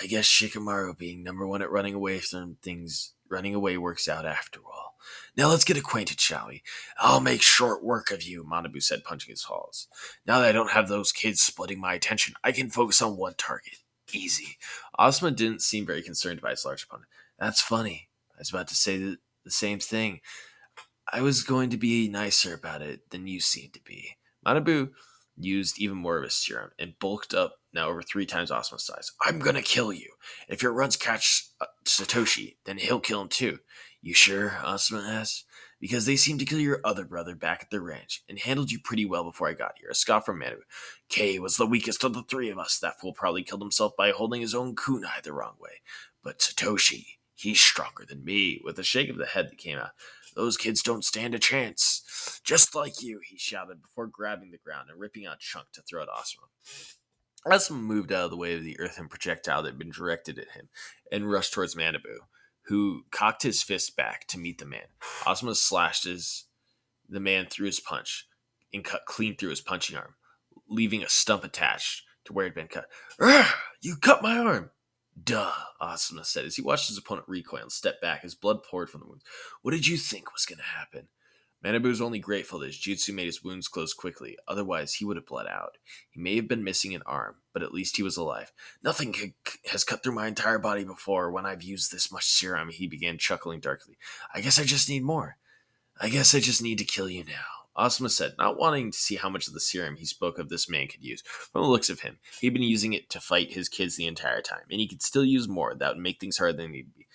[0.01, 4.25] I guess Shikamaru being number one at running away from things running away works out
[4.25, 4.95] after all.
[5.37, 6.63] Now let's get acquainted, shall we?
[6.99, 9.89] I'll make short work of you, Manabu said, punching his halls.
[10.25, 13.35] Now that I don't have those kids splitting my attention, I can focus on one
[13.37, 13.79] target.
[14.13, 14.59] Easy.
[14.97, 17.09] Asuma didn't seem very concerned by his large opponent.
[17.37, 18.11] That's funny.
[18.33, 20.21] I was about to say the, the same thing.
[21.13, 24.17] I was going to be nicer about it than you seem to be.
[24.47, 24.91] Manabu
[25.37, 29.13] used even more of his serum and bulked up now over three times Asuma's size.
[29.23, 30.11] I'm gonna kill you.
[30.49, 33.59] If your runs catch uh, Satoshi, then he'll kill him too.
[34.03, 34.51] You sure?
[34.63, 35.45] Asuma asked.
[35.81, 38.79] Because they seemed to kill your other brother back at the ranch and handled you
[38.79, 39.91] pretty well before I got here.
[39.91, 40.61] A scoff from Manabu.
[41.09, 42.79] Kay was the weakest of the three of us.
[42.79, 45.81] That fool probably killed himself by holding his own kunai the wrong way.
[46.23, 47.05] But Satoshi,
[47.43, 48.61] he's stronger than me.
[48.65, 49.91] With a shake of the head that came out.
[50.35, 52.41] Those kids don't stand a chance.
[52.43, 56.03] Just like you, he shouted before grabbing the ground and ripping out Chunk to throw
[56.03, 56.49] at Asuma.
[57.47, 60.51] Asuma moved out of the way of the earthen projectile that had been directed at
[60.53, 60.69] him
[61.11, 62.17] and rushed towards Manabu,
[62.67, 64.87] who cocked his fist back to meet the man.
[65.27, 66.47] Asuma slashed his
[67.09, 68.27] the man through his punch
[68.73, 70.15] and cut clean through his punching arm,
[70.69, 72.87] leaving a stump attached to where it had been cut.
[73.83, 74.71] You cut my arm!
[75.21, 78.91] Duh, Asuma said as he watched his opponent recoil and step back as blood poured
[78.91, 79.25] from the wounds.
[79.63, 81.09] What did you think was going to happen?
[81.65, 85.17] Manabu was only grateful that his jutsu made his wounds close quickly, otherwise he would
[85.17, 85.79] have bled out.
[86.11, 88.53] He may have been missing an arm, but at least he was alive.
[88.83, 89.35] Nothing
[89.71, 93.17] has cut through my entire body before when I've used this much serum, he began
[93.17, 93.97] chuckling darkly.
[94.35, 95.37] I guess I just need more.
[96.01, 97.62] I guess I just need to kill you now.
[97.77, 100.69] Asuma said, not wanting to see how much of the serum he spoke of this
[100.69, 101.23] man could use.
[101.23, 104.43] From the looks of him, he'd been using it to fight his kids the entire
[104.43, 105.75] time, and he could still use more.
[105.75, 107.07] That would make things harder than they'd be.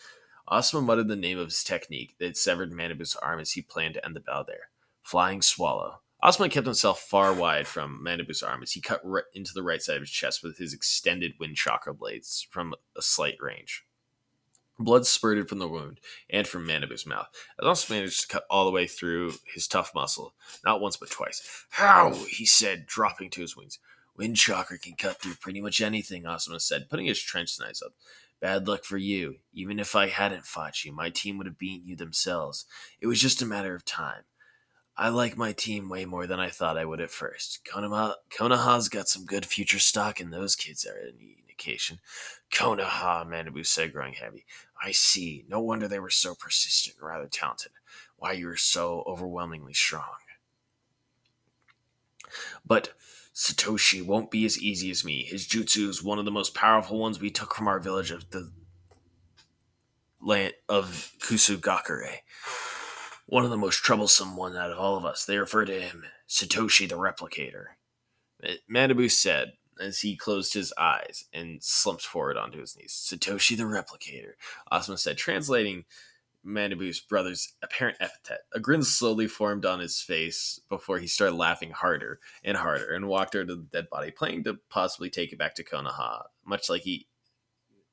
[0.50, 4.06] Asuma muttered the name of his technique that severed Manabu's arm as he planned to
[4.06, 4.70] end the battle there.
[5.04, 6.02] Flying Swallow.
[6.24, 9.82] Asuma kept himself far wide from Manabu's arm as he cut right into the right
[9.82, 13.84] side of his chest with his extended wind chakra blades from a slight range.
[14.80, 17.28] Blood spurted from the wound and from Manabu's mouth.
[17.64, 21.66] As managed to cut all the way through his tough muscle, not once but twice.
[21.70, 22.14] How?
[22.30, 23.80] he said, dropping to his wings.
[24.16, 27.94] Wind chakra can cut through pretty much anything, Asuma said, putting his trench knives up.
[28.40, 29.38] Bad luck for you.
[29.54, 32.66] Even if I hadn't fought you, my team would have beaten you themselves.
[33.02, 34.24] It was just a matter of time.
[35.00, 37.60] I like my team way more than I thought I would at first.
[37.72, 42.00] Konoha, Konoha's got some good future stock, and those kids are an indication.
[42.52, 44.46] Konoha, Manabu said, growing heavy.
[44.82, 45.46] I see.
[45.48, 47.74] No wonder they were so persistent and rather talented.
[48.16, 50.18] Why you were so overwhelmingly strong.
[52.66, 52.94] But
[53.36, 55.24] Satoshi won't be as easy as me.
[55.24, 58.32] His jutsu is one of the most powerful ones we took from our village of
[58.32, 58.52] the
[60.20, 62.18] land of Kusagakure.
[63.28, 65.26] One of the most troublesome one out of all of us.
[65.26, 67.66] They refer to him Satoshi the Replicator.
[68.72, 72.94] Manabu said, as he closed his eyes and slumped forward onto his knees.
[72.94, 74.34] Satoshi the Replicator,
[74.72, 75.84] Asuma said, translating
[76.46, 78.46] Manabu's brother's apparent epithet.
[78.54, 83.10] A grin slowly formed on his face before he started laughing harder and harder and
[83.10, 86.70] walked over to the dead body, planning to possibly take it back to Konoha, much
[86.70, 87.08] like he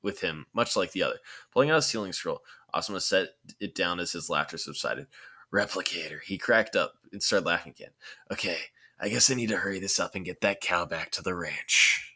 [0.04, 1.18] with him, much like the other.
[1.52, 5.06] Pulling out a sealing scroll, Asuma set it down as his laughter subsided.
[5.52, 6.20] Replicator.
[6.24, 7.92] He cracked up and started laughing again.
[8.30, 8.58] Okay,
[9.00, 11.34] I guess I need to hurry this up and get that cow back to the
[11.34, 12.14] ranch.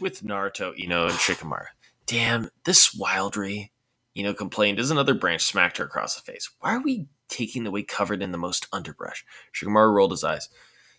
[0.00, 1.66] With Naruto, Ino, and Shikamaru.
[2.06, 3.70] Damn, this wildry,
[4.16, 6.50] Ino complained as another branch smacked her across the face.
[6.60, 9.24] Why are we taking the way covered in the most underbrush?
[9.54, 10.48] Shikamaru rolled his eyes.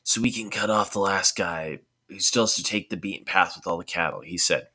[0.04, 3.26] So we can cut off the last guy who still has to take the beaten
[3.26, 4.68] path with all the cattle, he said.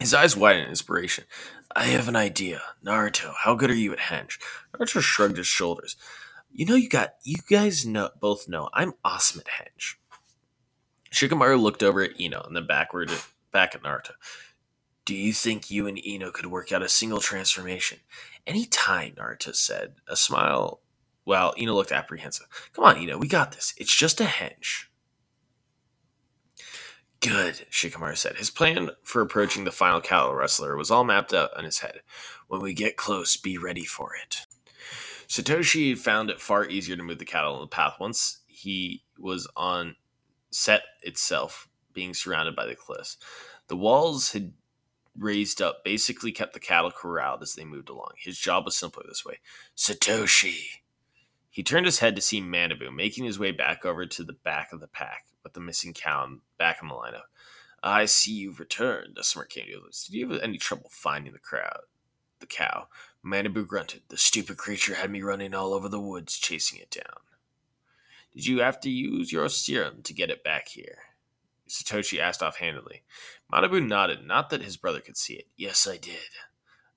[0.00, 1.24] His eyes widened in inspiration.
[1.74, 2.60] I have an idea.
[2.84, 4.38] Naruto, how good are you at henge?
[4.72, 5.96] Naruto shrugged his shoulders.
[6.50, 9.94] You know, you got you guys know both know I'm awesome at henge.
[11.10, 14.12] Shikamaru looked over at Ino and then backward at, back at Naruto.
[15.04, 17.98] Do you think you and Ino could work out a single transformation?
[18.46, 19.94] Any time, Naruto said.
[20.08, 20.80] A smile
[21.24, 22.46] while Ino looked apprehensive.
[22.72, 23.74] Come on, Ino, we got this.
[23.76, 24.86] It's just a henge.
[27.22, 28.36] Good, Shikamaru said.
[28.36, 32.00] His plan for approaching the final cattle rustler was all mapped out in his head.
[32.48, 34.44] When we get close, be ready for it.
[35.28, 39.46] Satoshi found it far easier to move the cattle on the path once he was
[39.56, 39.94] on
[40.50, 43.18] set itself, being surrounded by the cliffs.
[43.68, 44.52] The walls had
[45.16, 48.14] raised up basically kept the cattle corralled as they moved along.
[48.18, 49.38] His job was simpler this way.
[49.76, 50.64] Satoshi.
[51.50, 54.72] He turned his head to see Manabu making his way back over to the back
[54.72, 56.28] of the pack with the missing cow
[56.58, 57.22] back in the lineup.
[57.82, 59.72] I see you've returned, a smirk came to.
[59.72, 61.80] Did you have any trouble finding the crowd?
[62.38, 62.88] The cow.
[63.24, 64.02] Manabu grunted.
[64.08, 67.20] The stupid creature had me running all over the woods chasing it down.
[68.34, 70.98] Did you have to use your serum to get it back here?
[71.68, 73.02] Satoshi asked offhandedly.
[73.52, 75.48] Manabu nodded, not that his brother could see it.
[75.56, 76.18] Yes, I did.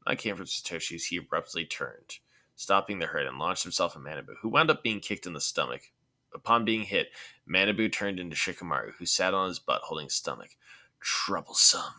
[0.05, 2.19] I came from Satoshi as he abruptly turned,
[2.55, 5.41] stopping the herd and launched himself at Manabu, who wound up being kicked in the
[5.41, 5.91] stomach.
[6.35, 7.07] Upon being hit,
[7.49, 10.49] Manabu turned into Shikamaru, who sat on his butt holding his stomach.
[10.99, 11.93] Troublesome.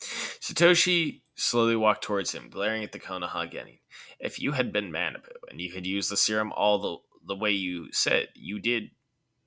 [0.00, 3.78] Satoshi slowly walked towards him, glaring at the Konoha Genin.
[4.18, 6.96] If you had been Manabu and you had used the serum all the,
[7.34, 8.90] the way you said you did,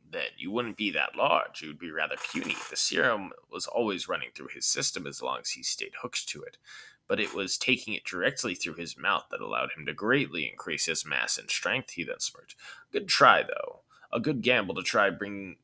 [0.09, 1.61] then you wouldn't be that large.
[1.61, 2.55] You would be rather puny.
[2.69, 6.41] The serum was always running through his system as long as he stayed hooked to
[6.43, 6.57] it.
[7.07, 10.85] But it was taking it directly through his mouth that allowed him to greatly increase
[10.85, 12.55] his mass and strength, he then smirked.
[12.91, 13.81] Good try, though.
[14.11, 15.57] A good gamble to try bring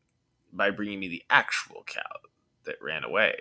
[0.52, 2.20] by bringing me the actual cow
[2.66, 3.36] that ran away.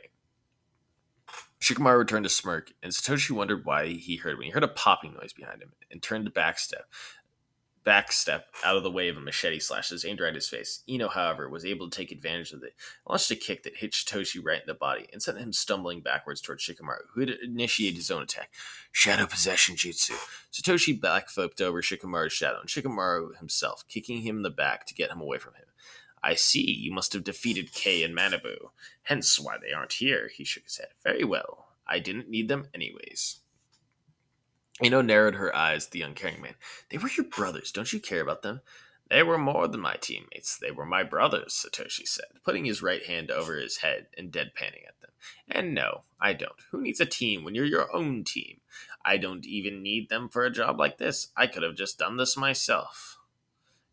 [1.61, 5.15] Shikamaru returned to smirk, and Satoshi wondered why he heard when he heard a popping
[5.15, 6.83] noise behind him and turned to backstep
[7.85, 10.83] backstep out of the way of a machete slash that aimed right at his face.
[10.89, 12.75] Ino, however, was able to take advantage of it,
[13.09, 16.41] launched a kick that hit Satoshi right in the body and sent him stumbling backwards
[16.41, 18.51] towards Shikamaru, who had initiated his own attack.
[18.91, 20.15] Shadow Possession Jutsu.
[20.53, 25.11] Satoshi backflipped over Shikamaru's shadow, and Shikamaru himself, kicking him in the back to get
[25.11, 25.67] him away from him.
[26.23, 28.71] I see, you must have defeated Kay and Manabu.
[29.03, 30.91] Hence why they aren't here, he shook his head.
[31.03, 31.67] Very well.
[31.87, 33.42] I didn't need them anyways.
[34.85, 36.55] Ino narrowed her eyes at the uncaring man.
[36.91, 37.71] They were your brothers.
[37.73, 38.61] Don't you care about them?
[39.09, 40.57] They were more than my teammates.
[40.57, 44.87] They were my brothers, Satoshi said, putting his right hand over his head and deadpanning
[44.89, 45.11] at them.
[45.49, 46.59] And no, I don't.
[46.71, 48.61] Who needs a team when you're your own team?
[49.05, 51.29] I don't even need them for a job like this.
[51.37, 53.19] I could have just done this myself.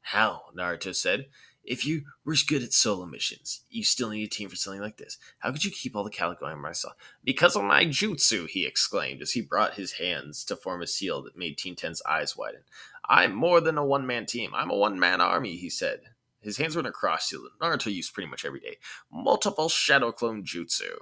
[0.02, 0.44] How?
[0.56, 1.28] Naruto said.
[1.70, 4.98] If you were good at solo missions, you still need a team for something like
[4.98, 5.20] this.
[5.38, 6.96] How could you keep all the cattle going by myself?
[7.24, 11.22] Because of my jutsu, he exclaimed as he brought his hands to form a seal
[11.22, 12.62] that made Team 10's eyes widen.
[13.08, 14.50] I'm more than a one man team.
[14.56, 16.00] I'm a one man army, he said.
[16.42, 18.78] His hands were in a cross seal that Naruto used pretty much every day.
[19.12, 20.98] Multiple shadow clone jutsu.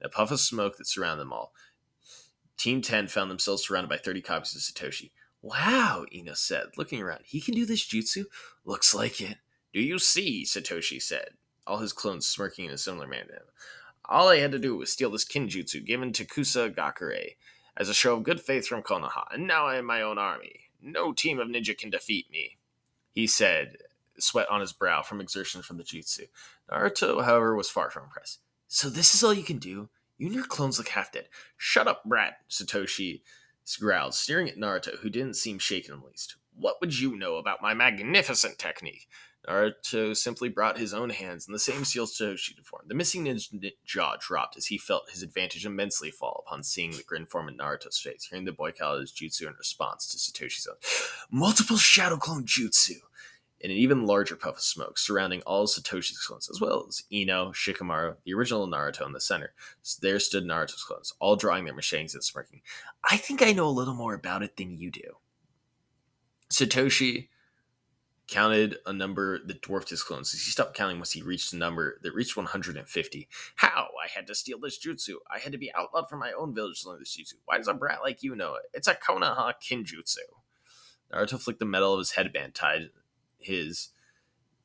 [0.00, 1.52] A puff of smoke that surrounded them all.
[2.56, 5.10] Team 10 found themselves surrounded by 30 copies of Satoshi.
[5.42, 7.22] Wow, Ino said, looking around.
[7.24, 8.26] He can do this jutsu?
[8.64, 9.38] Looks like it.
[9.74, 10.44] Do you see?
[10.44, 11.30] Satoshi said,
[11.66, 13.42] all his clones smirking in a similar manner.
[14.04, 17.34] All I had to do was steal this kinjutsu given to Kusagakure
[17.76, 20.60] as a show of good faith from Konoha, and now I am my own army.
[20.80, 22.56] No team of ninja can defeat me,
[23.10, 23.78] he said,
[24.16, 26.28] sweat on his brow from exertion from the jutsu.
[26.70, 28.40] Naruto, however, was far from impressed.
[28.68, 29.88] So this is all you can do?
[30.18, 31.28] You and your clones look half dead.
[31.56, 33.22] Shut up, brat, Satoshi
[33.80, 36.36] growled, staring at Naruto, who didn't seem shaken in the least.
[36.54, 39.08] What would you know about my magnificent technique?
[39.48, 42.84] Naruto simply brought his own hands in the same seal Satoshi to form.
[42.86, 47.02] The missing ninja jaw dropped as he felt his advantage immensely fall upon seeing the
[47.02, 50.66] grin form in Naruto's face, hearing the boy call his jutsu in response to Satoshi's
[50.66, 50.76] own.
[51.30, 52.96] Multiple shadow clone jutsu!
[53.60, 57.50] In an even larger puff of smoke surrounding all Satoshi's clones, as well as Ino,
[57.52, 59.54] Shikamaru, the original Naruto in the center.
[59.82, 62.60] So there stood Naruto's clones, all drawing their machetes and smirking.
[63.02, 65.16] I think I know a little more about it than you do.
[66.50, 67.28] Satoshi
[68.26, 70.32] counted a number that dwarfed his clones.
[70.32, 73.28] He stopped counting once he reached a number that reached 150.
[73.56, 73.88] How?
[74.02, 75.16] I had to steal this jutsu.
[75.30, 77.34] I had to be outlawed from my own village to learn this jutsu.
[77.44, 78.62] Why does a brat like you know it?
[78.72, 80.18] It's a Konoha Kinjutsu.
[81.12, 82.90] Naruto flicked the metal of his headband, tied
[83.38, 83.90] his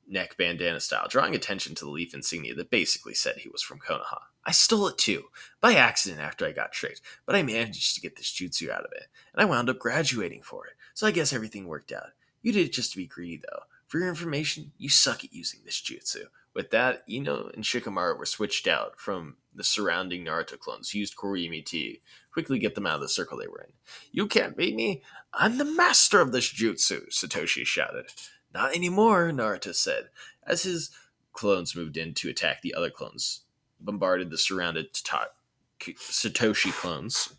[0.08, 3.80] neck bandana style, drawing attention to the leaf insignia that basically said he was from
[3.80, 4.22] Konoha.
[4.46, 5.26] I stole it too,
[5.62, 8.92] by accident after I got tricked, but I managed to get this jutsu out of
[8.94, 12.12] it, and I wound up graduating for it, so I guess everything worked out.
[12.42, 13.64] You did it just to be greedy, though.
[13.88, 16.26] For your information, you suck at using this jutsu.
[16.54, 21.66] With that, Ino and Shikamaru were switched out from the surrounding Naruto clones, used Kawarimi
[21.66, 21.96] to
[22.32, 23.74] quickly get them out of the circle they were in.
[24.12, 25.02] You can't beat me!
[25.34, 28.08] I'm the master of this jutsu, Satoshi shouted.
[28.54, 30.10] Not anymore, Naruto said,
[30.46, 30.92] as his
[31.34, 33.42] clones moved in to attack the other clones,
[33.80, 37.34] bombarded the surrounded Satoshi clones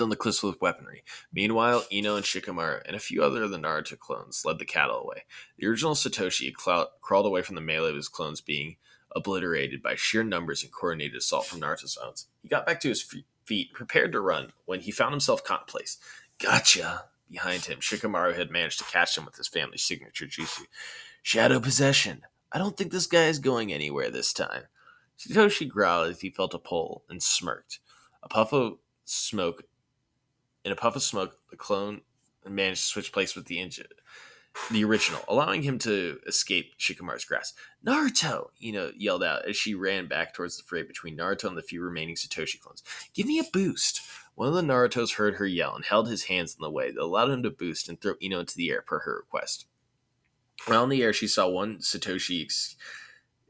[0.00, 1.02] on the cliffs with weaponry.
[1.32, 4.98] Meanwhile, Ino and Shikamaru and a few other of the Naruto clones led the cattle
[4.98, 5.24] away.
[5.58, 8.76] The original Satoshi cl- crawled away from the melee of his clones being
[9.14, 12.14] obliterated by sheer numbers and coordinated assault from Naruto's own.
[12.42, 13.02] He got back to his
[13.44, 15.98] feet, prepared to run, when he found himself caught in place.
[16.38, 17.04] Gotcha!
[17.30, 20.66] Behind him, Shikamaru had managed to catch him with his family's signature jutsu.
[21.22, 22.22] Shadow Possession.
[22.52, 24.64] I don't think this guy is going anywhere this time.
[25.18, 27.80] Satoshi growled as he felt a pull and smirked.
[28.22, 29.64] A puff of smoke
[30.64, 32.00] in a puff of smoke, the clone
[32.46, 33.86] managed to switch place with the engine,
[34.70, 37.56] the original, allowing him to escape Shikamaru's grasp.
[37.86, 41.62] Naruto, Ino yelled out as she ran back towards the fray between Naruto and the
[41.62, 42.82] few remaining Satoshi clones.
[43.14, 44.00] Give me a boost.
[44.34, 47.00] One of the Narutos heard her yell and held his hands in the way that
[47.00, 49.66] allowed him to boost and throw Ino into the air per her request.
[50.66, 52.76] While in the air, she saw one Satoshi ex-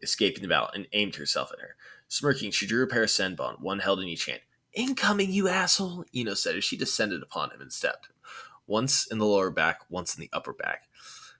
[0.02, 1.76] escaping the battle and aimed herself at her.
[2.08, 4.40] Smirking, she drew a pair of senbon, one held in each hand.
[4.74, 8.08] Incoming, you asshole, Ino said as she descended upon him and stepped.
[8.66, 10.88] Once in the lower back, once in the upper back.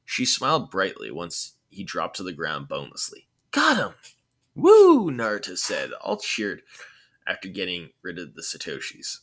[0.04, 3.26] She smiled brightly once he dropped to the ground bonelessly.
[3.50, 3.94] Got him!
[4.54, 5.10] Woo!
[5.10, 6.62] Naruto said, all cheered
[7.26, 9.20] after getting rid of the Satoshis.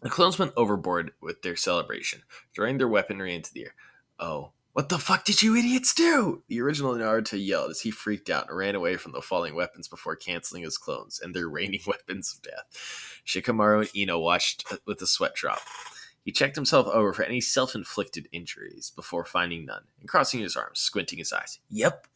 [0.00, 2.22] The clones went overboard with their celebration,
[2.54, 3.74] throwing their weaponry into the air.
[4.18, 6.44] Oh, What the fuck did you idiots do?
[6.46, 9.88] The original Naruto yelled as he freaked out and ran away from the falling weapons
[9.88, 13.20] before canceling his clones and their raining weapons of death.
[13.26, 15.58] Shikamaru and Ino watched uh, with a sweat drop.
[16.24, 20.54] He checked himself over for any self inflicted injuries before finding none and crossing his
[20.54, 21.58] arms, squinting his eyes.
[21.70, 22.06] Yep,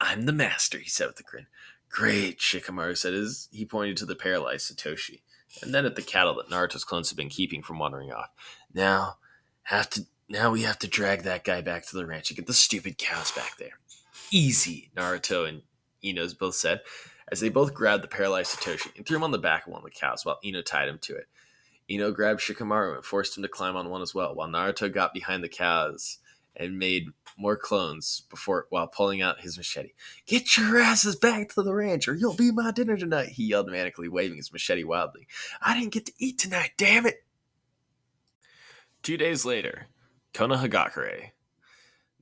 [0.00, 1.46] I'm the master, he said with a grin.
[1.90, 5.20] Great, Shikamaru said as he pointed to the paralyzed Satoshi,
[5.62, 8.30] and then at the cattle that Naruto's clones had been keeping from wandering off.
[8.72, 9.18] Now,
[9.64, 12.46] have to now we have to drag that guy back to the ranch and get
[12.46, 13.78] the stupid cows back there.
[14.30, 15.62] Easy, Naruto and
[16.02, 16.80] Ino's both said,
[17.30, 19.80] as they both grabbed the paralyzed Satoshi and threw him on the back of one
[19.80, 21.28] of the cows while Ino tied him to it.
[21.90, 25.14] Ino grabbed Shikamaru and forced him to climb on one as well, while Naruto got
[25.14, 26.18] behind the cows
[26.54, 27.06] and made
[27.38, 29.92] more clones before while pulling out his machete.
[30.26, 33.68] Get your asses back to the ranch or you'll be my dinner tonight, he yelled
[33.68, 35.26] manically, waving his machete wildly.
[35.62, 37.24] I didn't get to eat tonight, damn it.
[39.02, 39.86] Two days later,
[40.34, 41.30] Konohagakure.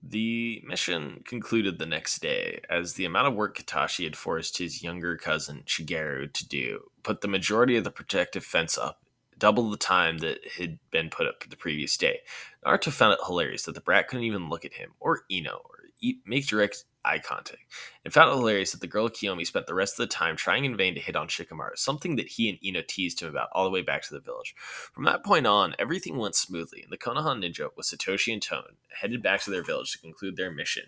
[0.03, 4.83] The mission concluded the next day, as the amount of work Katashi had forced his
[4.83, 9.01] younger cousin Shigeru to do put the majority of the protective fence up
[9.39, 12.21] double the time that had been put up the previous day.
[12.65, 15.85] Naruto found it hilarious that the brat couldn't even look at him or Ino or
[16.25, 17.63] make direct eye contact,
[18.05, 20.65] and found it hilarious that the girl Kiyomi spent the rest of the time trying
[20.65, 23.65] in vain to hit on Shikamaru, something that he and Ino teased him about all
[23.65, 24.55] the way back to the village.
[24.93, 28.77] From that point on, everything went smoothly, and the Konoha Ninja with Satoshi and Tone
[29.01, 30.85] headed back to their village to conclude their mission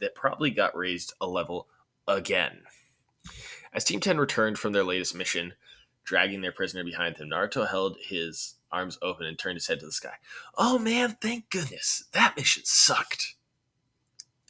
[0.00, 1.68] that probably got raised a level
[2.06, 2.60] again.
[3.72, 5.54] As Team 10 returned from their latest mission,
[6.04, 9.86] dragging their prisoner behind them, Naruto held his arms open and turned his head to
[9.86, 10.14] the sky.
[10.56, 12.04] Oh man, thank goodness.
[12.12, 13.35] That mission sucked.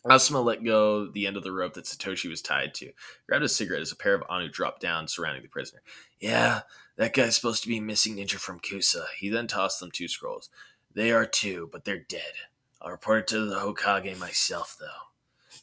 [0.07, 2.92] Asuma let go the end of the rope that Satoshi was tied to,
[3.26, 5.82] grabbed a cigarette as a pair of Anbu dropped down surrounding the prisoner.
[6.20, 6.62] Yeah,
[6.96, 9.04] that guy's supposed to be missing ninja from Kusa.
[9.18, 10.48] He then tossed them two scrolls.
[10.94, 12.32] They are two, but they're dead.
[12.80, 14.86] I'll report it to the Hokage myself, though.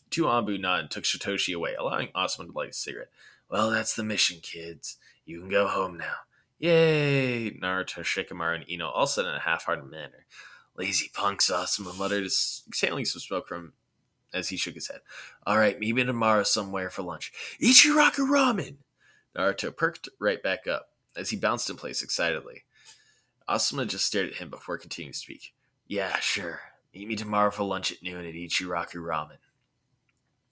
[0.09, 3.09] Two Anbu nodded and took Satoshi away, allowing Asuma to light a cigarette.
[3.49, 4.97] Well, that's the mission, kids.
[5.25, 6.15] You can go home now.
[6.59, 7.51] Yay!
[7.51, 10.25] Naruto, Shikamaru, and Ino all said in a half-hearted manner.
[10.75, 12.25] Lazy punks, Asuma muttered,
[12.67, 13.73] exhaling some smoke from
[14.33, 15.01] as he shook his head.
[15.45, 17.31] All right, meet me tomorrow somewhere for lunch.
[17.61, 18.77] Ichiraku ramen!
[19.35, 22.63] Naruto perked right back up as he bounced in place excitedly.
[23.49, 25.53] Asuma just stared at him before continuing to speak.
[25.87, 26.61] Yeah, sure.
[26.93, 29.37] Meet me tomorrow for lunch at noon at Ichiraku Ramen.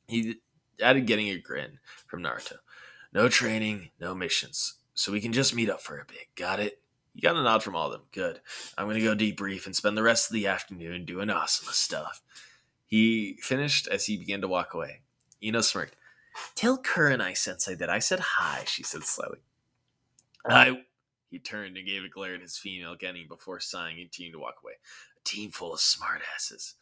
[0.07, 0.35] He
[0.81, 2.57] added, getting a grin from Naruto.
[3.13, 4.75] No training, no missions.
[4.93, 6.27] So we can just meet up for a bit.
[6.35, 6.81] Got it?
[7.13, 8.07] You got a nod from all of them.
[8.11, 8.39] Good.
[8.77, 12.21] I'm going to go debrief and spend the rest of the afternoon doing awesome stuff.
[12.91, 14.99] He finished as he began to walk away.
[15.41, 15.95] Ino smirked.
[16.55, 19.39] Tell Kurenai sensei that I said hi, she said slightly.
[20.45, 20.83] I.
[21.29, 24.39] He turned and gave a glare at his female genin before sighing and continued to
[24.39, 24.73] walk away.
[25.17, 26.73] A team full of smartasses.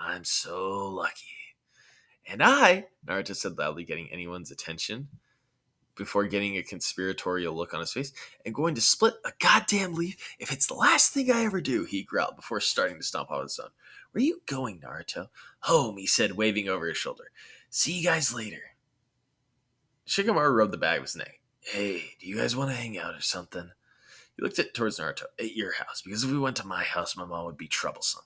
[0.00, 1.36] I'm so lucky.
[2.26, 5.08] And I, Naruto said loudly, getting anyone's attention
[5.98, 8.12] before getting a conspiratorial look on his face,
[8.46, 11.84] and going to split a goddamn leaf if it's the last thing I ever do,
[11.84, 13.70] he growled before starting to stomp on his own.
[14.18, 15.28] Where are you going, Naruto?
[15.60, 17.30] Home, he said, waving over his shoulder.
[17.70, 18.72] See you guys later.
[20.08, 21.38] Shikamaru rubbed the back of his neck.
[21.60, 23.70] Hey, do you guys want to hang out or something?
[24.34, 25.26] He looked at towards Naruto.
[25.38, 28.24] At your house, because if we went to my house, my mom would be troublesome.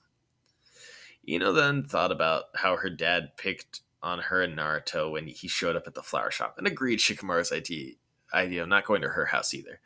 [1.29, 5.75] Ino then thought about how her dad picked on her and Naruto when he showed
[5.75, 9.53] up at the flower shop and agreed Shikamaru's idea of not going to her house
[9.53, 9.79] either.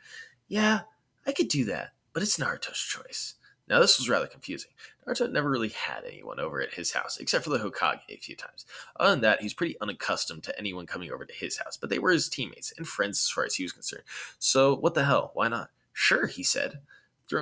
[0.46, 0.80] Yeah,
[1.26, 3.34] I could do that, but it's Naruto's choice.
[3.68, 4.70] Now, this was rather confusing.
[5.06, 8.34] Naruto never really had anyone over at his house, except for the Hokage a few
[8.34, 8.64] times.
[8.96, 11.98] Other than that, he's pretty unaccustomed to anyone coming over to his house, but they
[11.98, 14.04] were his teammates and friends as far as he was concerned.
[14.38, 15.32] So, what the hell?
[15.34, 15.70] Why not?
[15.92, 16.80] Sure, he said,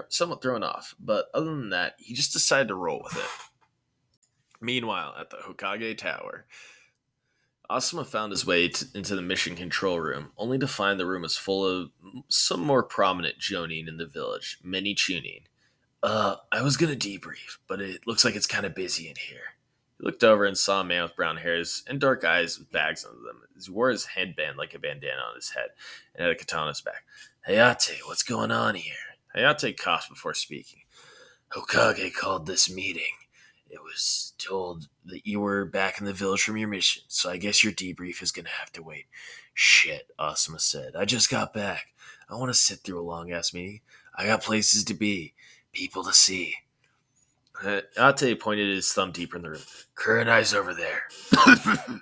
[0.09, 3.31] somewhat thrown off, but other than that, he just decided to roll with it.
[4.61, 6.47] Meanwhile, at the Hokage Tower,
[7.71, 11.23] Asuma found his way to, into the mission control room, only to find the room
[11.23, 11.91] was full of
[12.29, 15.43] some more prominent Jonin in the village, many Chunin.
[16.03, 19.57] Uh, I was gonna debrief, but it looks like it's kind of busy in here.
[19.99, 23.05] He looked over and saw a man with brown hairs and dark eyes with bags
[23.05, 23.43] under them.
[23.59, 25.71] He wore his headband like a bandana on his head
[26.15, 27.05] and had a katana on his back.
[27.49, 28.95] Hayate, what's going on here?
[29.35, 30.81] Hayate coughed before speaking.
[31.51, 33.03] Hokage called this meeting.
[33.69, 37.37] It was told that you were back in the village from your mission, so I
[37.37, 39.07] guess your debrief is gonna have to wait.
[39.55, 40.95] Shit, Asuma said.
[40.95, 41.87] I just got back.
[42.29, 43.81] I want to sit through a long ass meeting.
[44.15, 45.35] I got places to be,
[45.77, 46.55] people to see.
[47.63, 49.61] Uh, Ate pointed his thumb deeper in the room.
[49.95, 51.03] Kurenai's over there.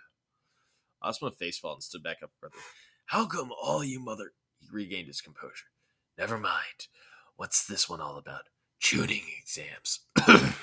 [1.03, 2.57] Asuma face and stood back up brother.
[3.07, 5.67] How come all you mother he regained his composure.
[6.17, 6.89] Never mind.
[7.37, 8.45] What's this one all about?
[8.81, 10.01] Chunin exams.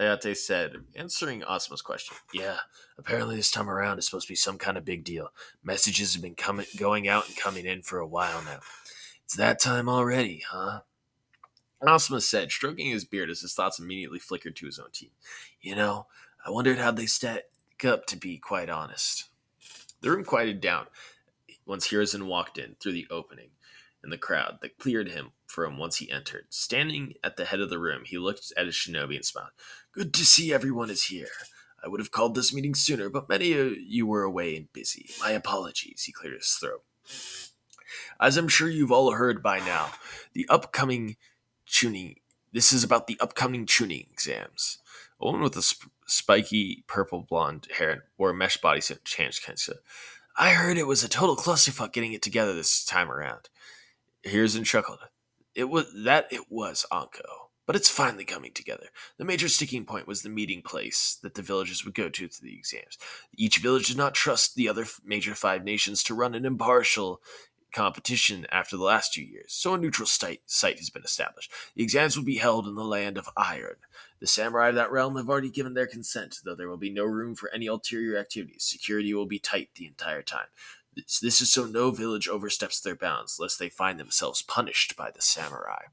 [0.00, 2.16] Hayate said, answering Asuma's question.
[2.32, 2.56] Yeah,
[2.98, 5.28] apparently this time around it's supposed to be some kind of big deal.
[5.62, 8.60] Messages have been coming, going out and coming in for a while now.
[9.24, 10.80] It's that time already, huh?
[11.88, 15.10] Asuma said, stroking his beard as his thoughts immediately flickered to his own team.
[15.60, 16.06] You know,
[16.44, 17.44] I wondered how they stack
[17.84, 19.28] up, to be quite honest.
[20.02, 20.86] The room quieted down
[21.66, 23.50] once Hiruzen walked in through the opening
[24.02, 26.46] in the crowd that cleared him for him once he entered.
[26.50, 29.50] Standing at the head of the room, he looked at his shinobi and smiled.
[29.92, 31.28] Good to see everyone is here.
[31.82, 35.10] I would have called this meeting sooner, but many of you were away and busy.
[35.20, 36.82] My apologies, he cleared his throat.
[38.20, 39.92] As I'm sure you've all heard by now,
[40.34, 41.16] the upcoming
[41.70, 42.16] Chunin.
[42.52, 44.78] This is about the upcoming chunin exams.
[45.20, 49.76] A woman with a sp- spiky purple blonde hair wore a mesh bodysuit changed Kensa.
[50.36, 53.48] I heard it was a total clusterfuck getting it together this time around.
[54.22, 54.98] Here's and chuckled.
[55.54, 58.86] It was that it was Anko, but it's finally coming together.
[59.18, 62.42] The major sticking point was the meeting place that the villagers would go to for
[62.42, 62.98] the exams.
[63.36, 67.20] Each village did not trust the other major five nations to run an impartial
[67.72, 71.52] competition after the last two years, so a neutral site, site has been established.
[71.74, 73.76] The exams will be held in the land of Iron.
[74.20, 77.04] The samurai of that realm have already given their consent, though there will be no
[77.04, 78.64] room for any ulterior activities.
[78.64, 80.48] Security will be tight the entire time.
[80.94, 85.10] This, this is so no village oversteps their bounds, lest they find themselves punished by
[85.10, 85.84] the samurai.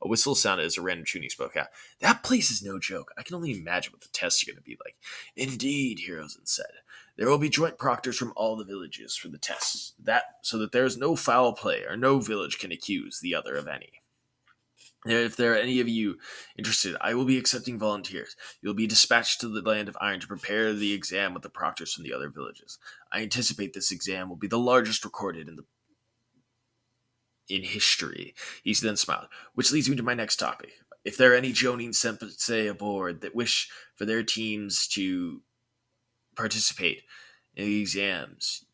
[0.00, 1.68] A whistle sounded as a random Chunin spoke out.
[2.00, 3.12] That place is no joke.
[3.18, 4.96] I can only imagine what the tests are going to be like.
[5.36, 6.66] Indeed, Hiruzen said.
[7.18, 10.70] There will be joint proctors from all the villages for the tests, that so that
[10.70, 13.90] there is no foul play or no village can accuse the other of any.
[15.04, 16.18] If there are any of you
[16.56, 18.36] interested, I will be accepting volunteers.
[18.62, 21.92] You'll be dispatched to the land of Iron to prepare the exam with the proctors
[21.92, 22.78] from the other villages.
[23.12, 25.64] I anticipate this exam will be the largest recorded in the
[27.48, 28.34] in history.
[28.62, 30.70] He then smiled, which leads me to my next topic.
[31.04, 35.40] If there are any Jonin Sensei aboard that wish for their teams to
[36.38, 37.02] participate
[37.54, 38.64] in the exams.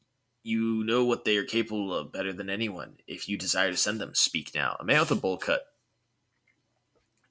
[0.43, 2.99] You know what they are capable of better than anyone.
[3.09, 4.77] If you desire to send them, speak now.
[4.79, 5.63] A man with a bowl cut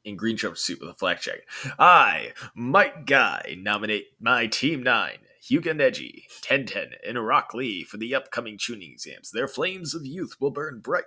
[0.03, 1.45] in green jumpsuit with a flak jacket.
[1.79, 8.15] I, Might Guy, nominate my Team 9, Hyuga Neji, Tenten, and Rock Lee for the
[8.15, 9.31] upcoming chunin exams.
[9.31, 11.03] Their flames of youth will burn bright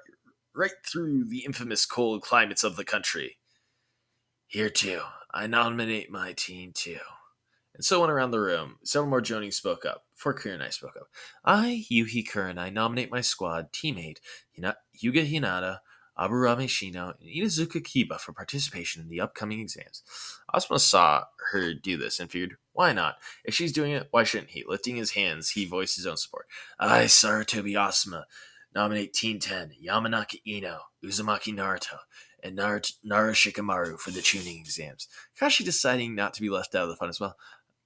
[0.54, 3.36] right through the infamous cold climates of the country.
[4.46, 5.00] Here too,
[5.34, 6.98] I nominate my team too.
[7.76, 8.76] And so went around the room.
[8.84, 10.04] Several more Jonin spoke up.
[10.14, 11.08] Before Kurenai spoke up.
[11.44, 14.16] I, Yuhi Kurenai, I nominate my squad teammate
[14.56, 15.80] Hina- Hyuga Hinata,
[16.18, 20.02] Aburame Shino, and Inuzuka Kiba for participation in the upcoming exams.
[20.54, 23.16] Asuma saw her do this and figured, why not?
[23.44, 24.64] If she's doing it, why shouldn't he?
[24.66, 26.46] Lifting his hands, he voiced his own support.
[26.80, 28.24] I, Sarutobi Asuma,
[28.74, 31.98] nominate Team 10, Yamanaka Ino, Uzumaki Naruto,
[32.42, 35.08] and Nar- Nara Shikamaru for the chunin exams.
[35.38, 37.36] Kashi deciding not to be left out of the fun as well.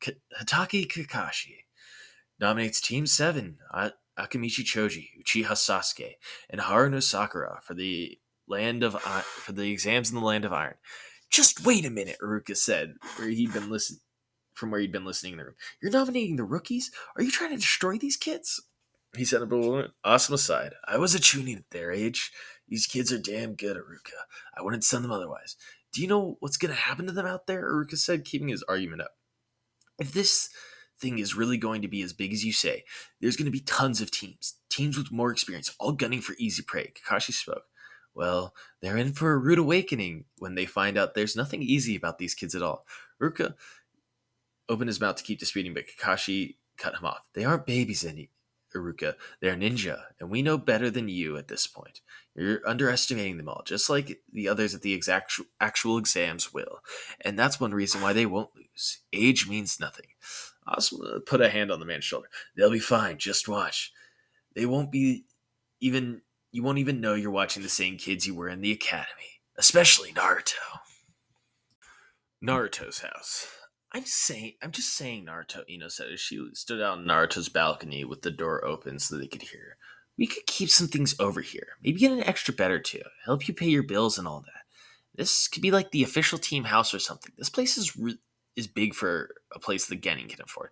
[0.00, 1.64] Hatake Kakashi
[2.38, 3.58] nominates Team 7,
[4.18, 6.14] Akimichi Choji, Uchiha Sasuke,
[6.48, 10.74] and Haruno Sakura for the land of for the exams in the land of iron.
[11.30, 14.00] Just wait a minute, Iruka said, where he'd been listening
[14.54, 15.54] from where he'd been listening in the room.
[15.80, 16.90] You're nominating the rookies?
[17.16, 18.60] Are you trying to destroy these kids?
[19.16, 20.74] He said a awesome aside.
[20.86, 22.30] I was a chunin at their age.
[22.68, 24.12] These kids are damn good, Iruka.
[24.56, 25.56] I wouldn't send them otherwise.
[25.92, 27.62] Do you know what's gonna happen to them out there?
[27.62, 29.12] Iruka said, keeping his argument up
[30.00, 30.48] if this
[30.98, 32.84] thing is really going to be as big as you say,
[33.20, 36.62] there's going to be tons of teams, teams with more experience, all gunning for easy
[36.62, 36.92] prey.
[36.92, 37.64] Kakashi spoke.
[38.14, 42.18] Well, they're in for a rude awakening when they find out there's nothing easy about
[42.18, 42.86] these kids at all.
[43.22, 43.54] Ruka
[44.68, 47.20] opened his mouth to keep disputing, but Kakashi cut him off.
[47.34, 48.30] They aren't babies any
[48.74, 49.14] Iruka.
[49.40, 52.00] They're ninja, and we know better than you at this point.
[52.34, 56.80] You're underestimating them all, just like the others at the exact actual exams will.
[57.20, 59.00] And that's one reason why they won't lose.
[59.12, 60.06] Age means nothing.
[60.68, 62.28] Asuma uh, put a hand on the man's shoulder.
[62.56, 63.92] They'll be fine, just watch.
[64.54, 65.24] They won't be
[65.80, 69.40] even you won't even know you're watching the same kids you were in the academy.
[69.56, 70.54] Especially Naruto.
[72.44, 73.46] Naruto's house.
[73.92, 75.68] I'm saying, I'm just saying, Naruto.
[75.68, 79.26] Ino said as she stood out on Naruto's balcony with the door open so they
[79.26, 79.76] could hear.
[80.16, 81.68] We could keep some things over here.
[81.82, 83.02] Maybe get an extra bed or two.
[83.24, 84.64] Help you pay your bills and all that.
[85.14, 87.32] This could be like the official team house or something.
[87.36, 88.18] This place is re-
[88.56, 90.70] is big for a place the Genin can afford.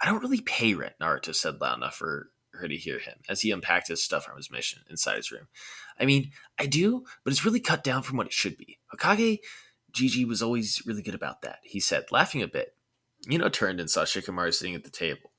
[0.00, 0.94] I don't really pay rent.
[1.00, 4.36] Naruto said loud enough for her to hear him as he unpacked his stuff from
[4.36, 5.48] his mission inside his room.
[5.98, 8.78] I mean, I do, but it's really cut down from what it should be.
[8.94, 9.38] Hokage
[9.92, 12.74] Jiji was always really good about that, he said, laughing a bit.
[13.30, 15.30] Ino turned and saw Shikamaru sitting at the table.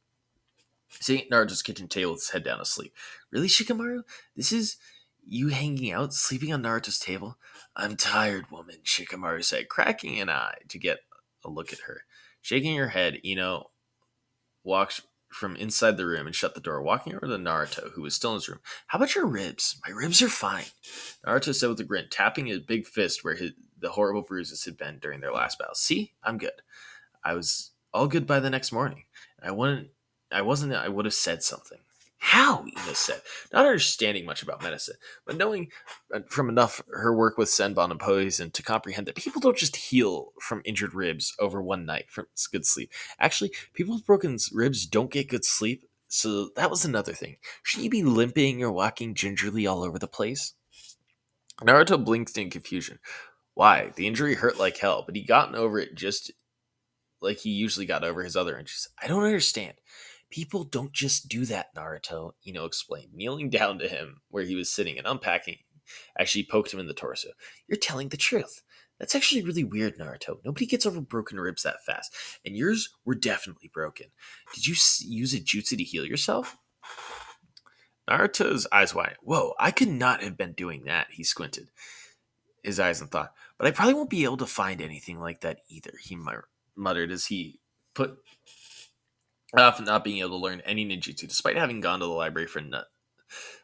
[0.90, 2.94] Sitting at Naruto's kitchen table with his head down asleep.
[3.32, 4.04] Really, Shikamaru?
[4.36, 4.78] This is
[5.26, 7.38] you hanging out, sleeping on Naruto's table?
[7.76, 11.00] I'm tired, woman, Shikamaru said, cracking an eye to get
[11.44, 12.04] a look at her.
[12.42, 13.72] Shaking her head, Ino
[14.64, 18.16] walked from inside the room and shut the door, walking over to Naruto, who was
[18.16, 18.60] still in his room.
[18.88, 19.80] How about your ribs?
[19.88, 20.66] My ribs are fine.
[21.26, 23.52] Naruto said with a grin, tapping his big fist where his,
[23.82, 25.76] the horrible bruises had been during their last battle.
[25.76, 26.62] See, I'm good.
[27.24, 29.04] I was all good by the next morning.
[29.42, 29.90] I wouldn't.
[30.32, 30.74] I wasn't.
[30.74, 31.80] I would have said something.
[32.24, 32.64] How?
[32.68, 33.20] Ino said,
[33.52, 35.72] not understanding much about medicine, but knowing
[36.14, 39.76] uh, from enough her work with Senbon and Poison to comprehend that people don't just
[39.76, 42.92] heal from injured ribs over one night from good sleep.
[43.20, 47.38] Actually, people with broken ribs don't get good sleep, so that was another thing.
[47.64, 50.54] Should you be limping or walking gingerly all over the place?
[51.62, 53.00] Naruto blinked in confusion.
[53.54, 53.92] Why?
[53.96, 56.32] The injury hurt like hell, but he gotten over it just
[57.22, 58.88] like he usually got over his other injuries.
[59.02, 59.74] I don't understand.
[60.30, 64.72] People don't just do that, Naruto, Ino explained, kneeling down to him where he was
[64.72, 65.58] sitting and unpacking.
[66.18, 67.30] Actually, poked him in the torso.
[67.68, 68.62] You're telling the truth.
[68.98, 70.38] That's actually really weird, Naruto.
[70.46, 74.08] Nobody gets over broken ribs that fast, and yours were definitely broken.
[74.54, 76.56] Did you use a jutsu to heal yourself?
[78.10, 79.18] Naruto's eyes wide.
[79.22, 81.70] Whoa, I could not have been doing that, he squinted
[82.64, 83.34] his eyes and thought.
[83.58, 86.18] But I probably won't be able to find anything like that either, he
[86.76, 87.60] muttered as he
[87.94, 88.18] put
[89.56, 92.62] off not being able to learn any ninjutsu, despite having gone to the library for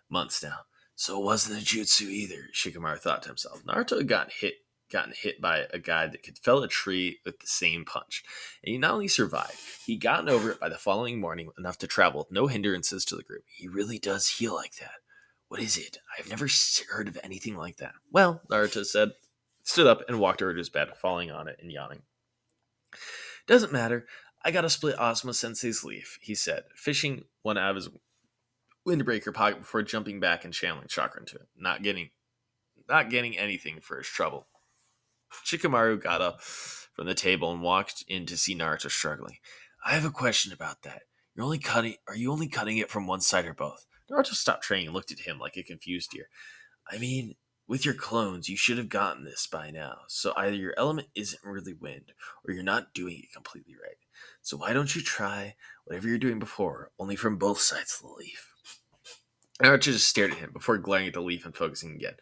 [0.10, 0.60] months now.
[0.96, 3.64] So it wasn't a jutsu either, Shikamaru thought to himself.
[3.64, 4.56] Naruto got hit
[4.92, 8.24] gotten hit by a guy that could fell a tree with the same punch.
[8.64, 11.88] And he not only survived, he gotten over it by the following morning enough to
[11.88, 13.44] travel with no hindrances to the group.
[13.48, 14.92] He really does heal like that.
[15.48, 15.98] What is it?
[16.18, 16.48] I've never
[16.92, 17.94] heard of anything like that.
[18.12, 19.12] Well, Naruto said,
[19.64, 22.02] stood up and walked over to his bed, falling on it and yawning.
[23.48, 24.06] Doesn't matter.
[24.44, 27.90] I gotta split Asuma Sensei's leaf, he said, fishing one out of his
[28.88, 32.10] windbreaker pocket before jumping back and channeling chakra into it, not getting
[32.88, 34.48] not getting anything for his trouble.
[35.46, 39.38] Shikamaru got up from the table and walked in to see Naruto struggling.
[39.86, 41.04] I have a question about that.
[41.36, 43.86] You're only cutting are you only cutting it from one side or both?
[44.10, 46.30] Naruto stopped training and looked at him like a confused deer.
[46.90, 47.36] I mean,
[47.68, 50.00] with your clones, you should have gotten this by now.
[50.08, 52.14] So either your element isn't really wind,
[52.48, 53.98] or you're not doing it completely right.
[54.42, 58.16] So why don't you try whatever you're doing before, only from both sides of the
[58.16, 58.54] leaf?
[59.62, 62.16] Naruto just stared at him before glaring at the leaf and focusing again.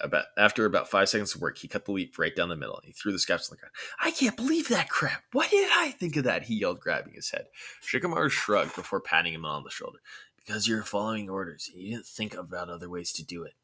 [0.00, 2.76] About after about five seconds of work, he cut the leaf right down the middle
[2.76, 3.74] and he threw the scraps on the ground.
[4.02, 5.22] I can't believe that crap!
[5.32, 6.42] Why did I think of that?
[6.42, 7.46] He yelled, grabbing his head.
[7.80, 10.00] Shikamaru shrugged before patting him on the shoulder.
[10.44, 13.54] Because you're following orders and you didn't think about other ways to do it.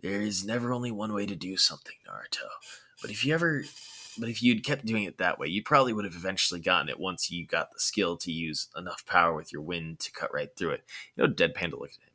[0.00, 2.48] There is never only one way to do something, Naruto.
[3.00, 3.64] But if you ever
[4.18, 6.98] but if you'd kept doing it that way, you probably would have eventually gotten it
[6.98, 10.50] once you got the skill to use enough power with your wind to cut right
[10.56, 10.84] through it.
[11.14, 12.12] You know, Dead Panda looked at him.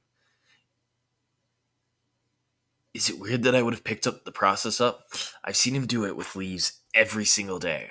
[2.94, 5.08] Is it weird that I would have picked up the process up?
[5.44, 7.90] I've seen him do it with leaves every single day.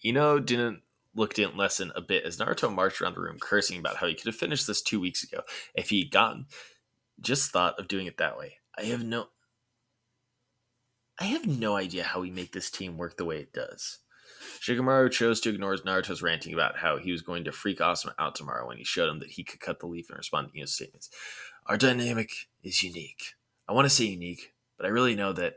[0.00, 0.82] You know, didn't
[1.16, 4.14] look didn't lessen a bit as Naruto marched around the room cursing about how he
[4.14, 5.42] could have finished this two weeks ago
[5.74, 6.46] if he'd gotten
[7.20, 8.58] just thought of doing it that way.
[8.78, 9.28] I have no
[11.18, 14.00] I have no idea how we make this team work the way it does.
[14.60, 18.34] Shikamaru chose to ignore Naruto's ranting about how he was going to freak Asuma out
[18.34, 20.74] tomorrow when he showed him that he could cut the leaf and respond to his
[20.74, 21.08] statements.
[21.66, 22.30] Our dynamic
[22.62, 23.34] is unique.
[23.66, 25.54] I want to say unique, but I really know that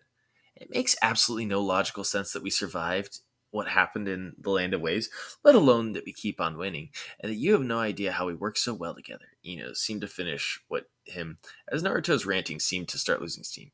[0.55, 3.19] it makes absolutely no logical sense that we survived
[3.51, 5.09] what happened in the Land of Waves,
[5.43, 6.89] let alone that we keep on winning,
[7.19, 9.25] and that you have no idea how we work so well together.
[9.45, 11.37] Ino seemed to finish what him,
[11.71, 13.71] as Naruto's ranting seemed to start losing steam.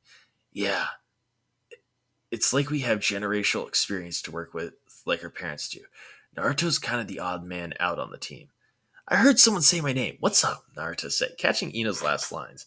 [0.51, 0.85] Yeah,
[2.31, 4.73] it's like we have generational experience to work with,
[5.05, 5.81] like our parents do.
[6.35, 8.49] Naruto's kind of the odd man out on the team.
[9.07, 10.17] I heard someone say my name.
[10.19, 10.63] What's up?
[10.75, 12.65] Naruto said, catching Ino's last lines.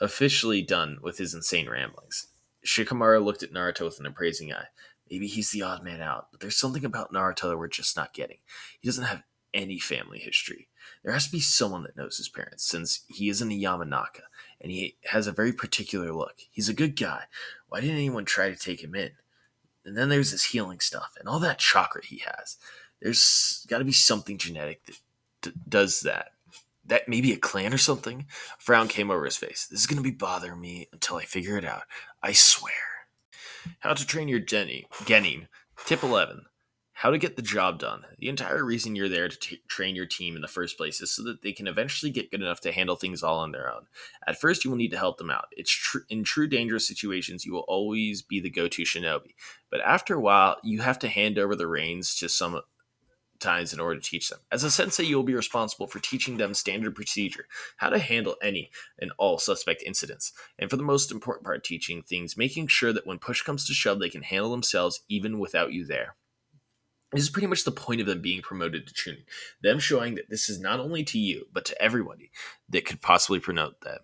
[0.00, 2.28] Officially done with his insane ramblings.
[2.64, 4.66] Shikamaru looked at Naruto with an appraising eye.
[5.10, 8.14] Maybe he's the odd man out, but there's something about Naruto that we're just not
[8.14, 8.38] getting.
[8.80, 9.22] He doesn't have
[9.54, 10.68] any family history.
[11.02, 14.22] There has to be someone that knows his parents, since he isn't a Yamanaka,
[14.60, 16.34] and he has a very particular look.
[16.50, 17.24] He's a good guy.
[17.68, 19.12] Why didn't anyone try to take him in?
[19.84, 22.56] And then there's this healing stuff and all that chakra he has.
[23.00, 24.96] There's got to be something genetic that
[25.42, 26.32] d- does that.
[26.84, 28.26] That maybe a clan or something?
[28.58, 29.66] A frown came over his face.
[29.66, 31.82] This is going to be bothering me until I figure it out.
[32.22, 32.72] I swear.
[33.80, 34.86] How to train your Jenny.
[35.04, 35.48] Genin.
[35.84, 36.46] Tip 11
[37.00, 38.06] how to get the job done.
[38.18, 41.10] The entire reason you're there to t- train your team in the first place is
[41.14, 43.82] so that they can eventually get good enough to handle things all on their own.
[44.26, 45.44] At first, you will need to help them out.
[45.52, 49.34] It's tr- in true dangerous situations, you will always be the go-to shinobi.
[49.70, 52.62] But after a while, you have to hand over the reins to some
[53.40, 54.40] times in order to teach them.
[54.50, 58.36] As a sensei, you will be responsible for teaching them standard procedure, how to handle
[58.42, 62.92] any and all suspect incidents, and for the most important part, teaching things, making sure
[62.92, 66.16] that when push comes to shove, they can handle themselves even without you there.
[67.12, 69.24] This is pretty much the point of them being promoted to chunin.
[69.62, 72.30] Them showing that this is not only to you, but to everybody
[72.68, 74.00] that could possibly promote them.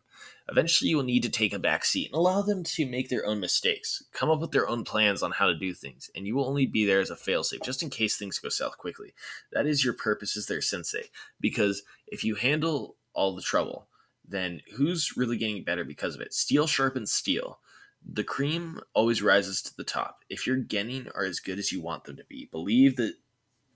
[0.48, 3.24] Eventually, you will need to take a back seat and allow them to make their
[3.26, 6.34] own mistakes, come up with their own plans on how to do things, and you
[6.34, 9.14] will only be there as a failsafe just in case things go south quickly.
[9.52, 13.86] That is your purpose as their sensei, because if you handle all the trouble,
[14.26, 16.32] then who's really getting better because of it?
[16.32, 17.58] Steel sharpens steel.
[18.04, 20.24] The cream always rises to the top.
[20.28, 23.14] If your genin are as good as you want them to be, believe that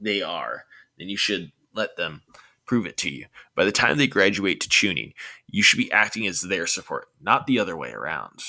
[0.01, 0.65] they are,
[0.99, 2.23] then you should let them
[2.67, 3.27] prove it to you.
[3.55, 5.15] By the time they graduate to chunin,
[5.49, 8.43] you should be acting as their support, not the other way around.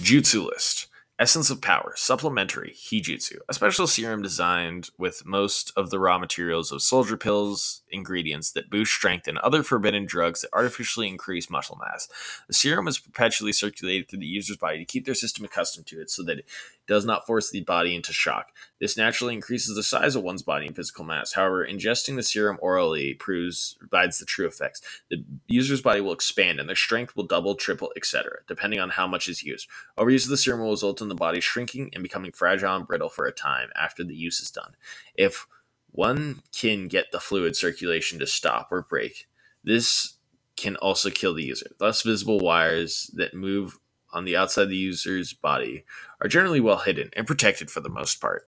[0.00, 0.88] Jutsu list.
[1.18, 6.72] Essence of Power, Supplementary, Hijutsu, a special serum designed with most of the raw materials
[6.72, 11.78] of soldier pills ingredients that boost strength and other forbidden drugs that artificially increase muscle
[11.80, 12.08] mass.
[12.48, 16.00] The serum is perpetually circulated through the user's body to keep their system accustomed to
[16.00, 16.46] it so that it
[16.86, 18.48] does not force the body into shock.
[18.80, 21.32] This naturally increases the size of one's body and physical mass.
[21.32, 24.82] However, ingesting the serum orally proves provides the true effects.
[25.10, 29.06] The user's body will expand and their strength will double, triple, etc., depending on how
[29.06, 29.68] much is used.
[29.98, 33.08] Overuse of the serum will result in the body shrinking and becoming fragile and brittle
[33.08, 34.74] for a time after the use is done.
[35.14, 35.46] If
[35.92, 39.28] one can get the fluid circulation to stop or break,
[39.62, 40.14] this
[40.56, 41.70] can also kill the user.
[41.78, 43.78] Thus, visible wires that move
[44.12, 45.84] on the outside of the user's body
[46.20, 48.48] are generally well hidden and protected for the most part.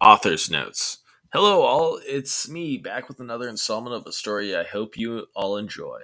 [0.00, 0.98] Author's notes.
[1.32, 2.00] Hello, all.
[2.06, 6.02] It's me back with another installment of a story I hope you all enjoy.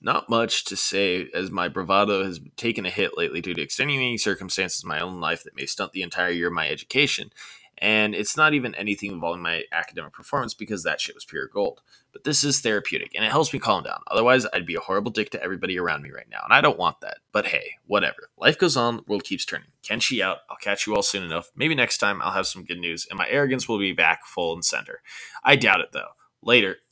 [0.00, 4.18] Not much to say, as my bravado has taken a hit lately due to extenuating
[4.18, 7.30] circumstances in my own life that may stunt the entire year of my education.
[7.78, 11.82] And it's not even anything involving my academic performance because that shit was pure gold.
[12.12, 14.00] But this is therapeutic and it helps me calm down.
[14.10, 16.40] Otherwise, I'd be a horrible dick to everybody around me right now.
[16.44, 17.18] And I don't want that.
[17.32, 18.30] But hey, whatever.
[18.38, 19.68] Life goes on, world keeps turning.
[19.82, 20.38] Kenchi out.
[20.48, 21.50] I'll catch you all soon enough.
[21.54, 24.54] Maybe next time I'll have some good news and my arrogance will be back full
[24.54, 25.00] and center.
[25.44, 26.08] I doubt it though.
[26.42, 26.76] Later.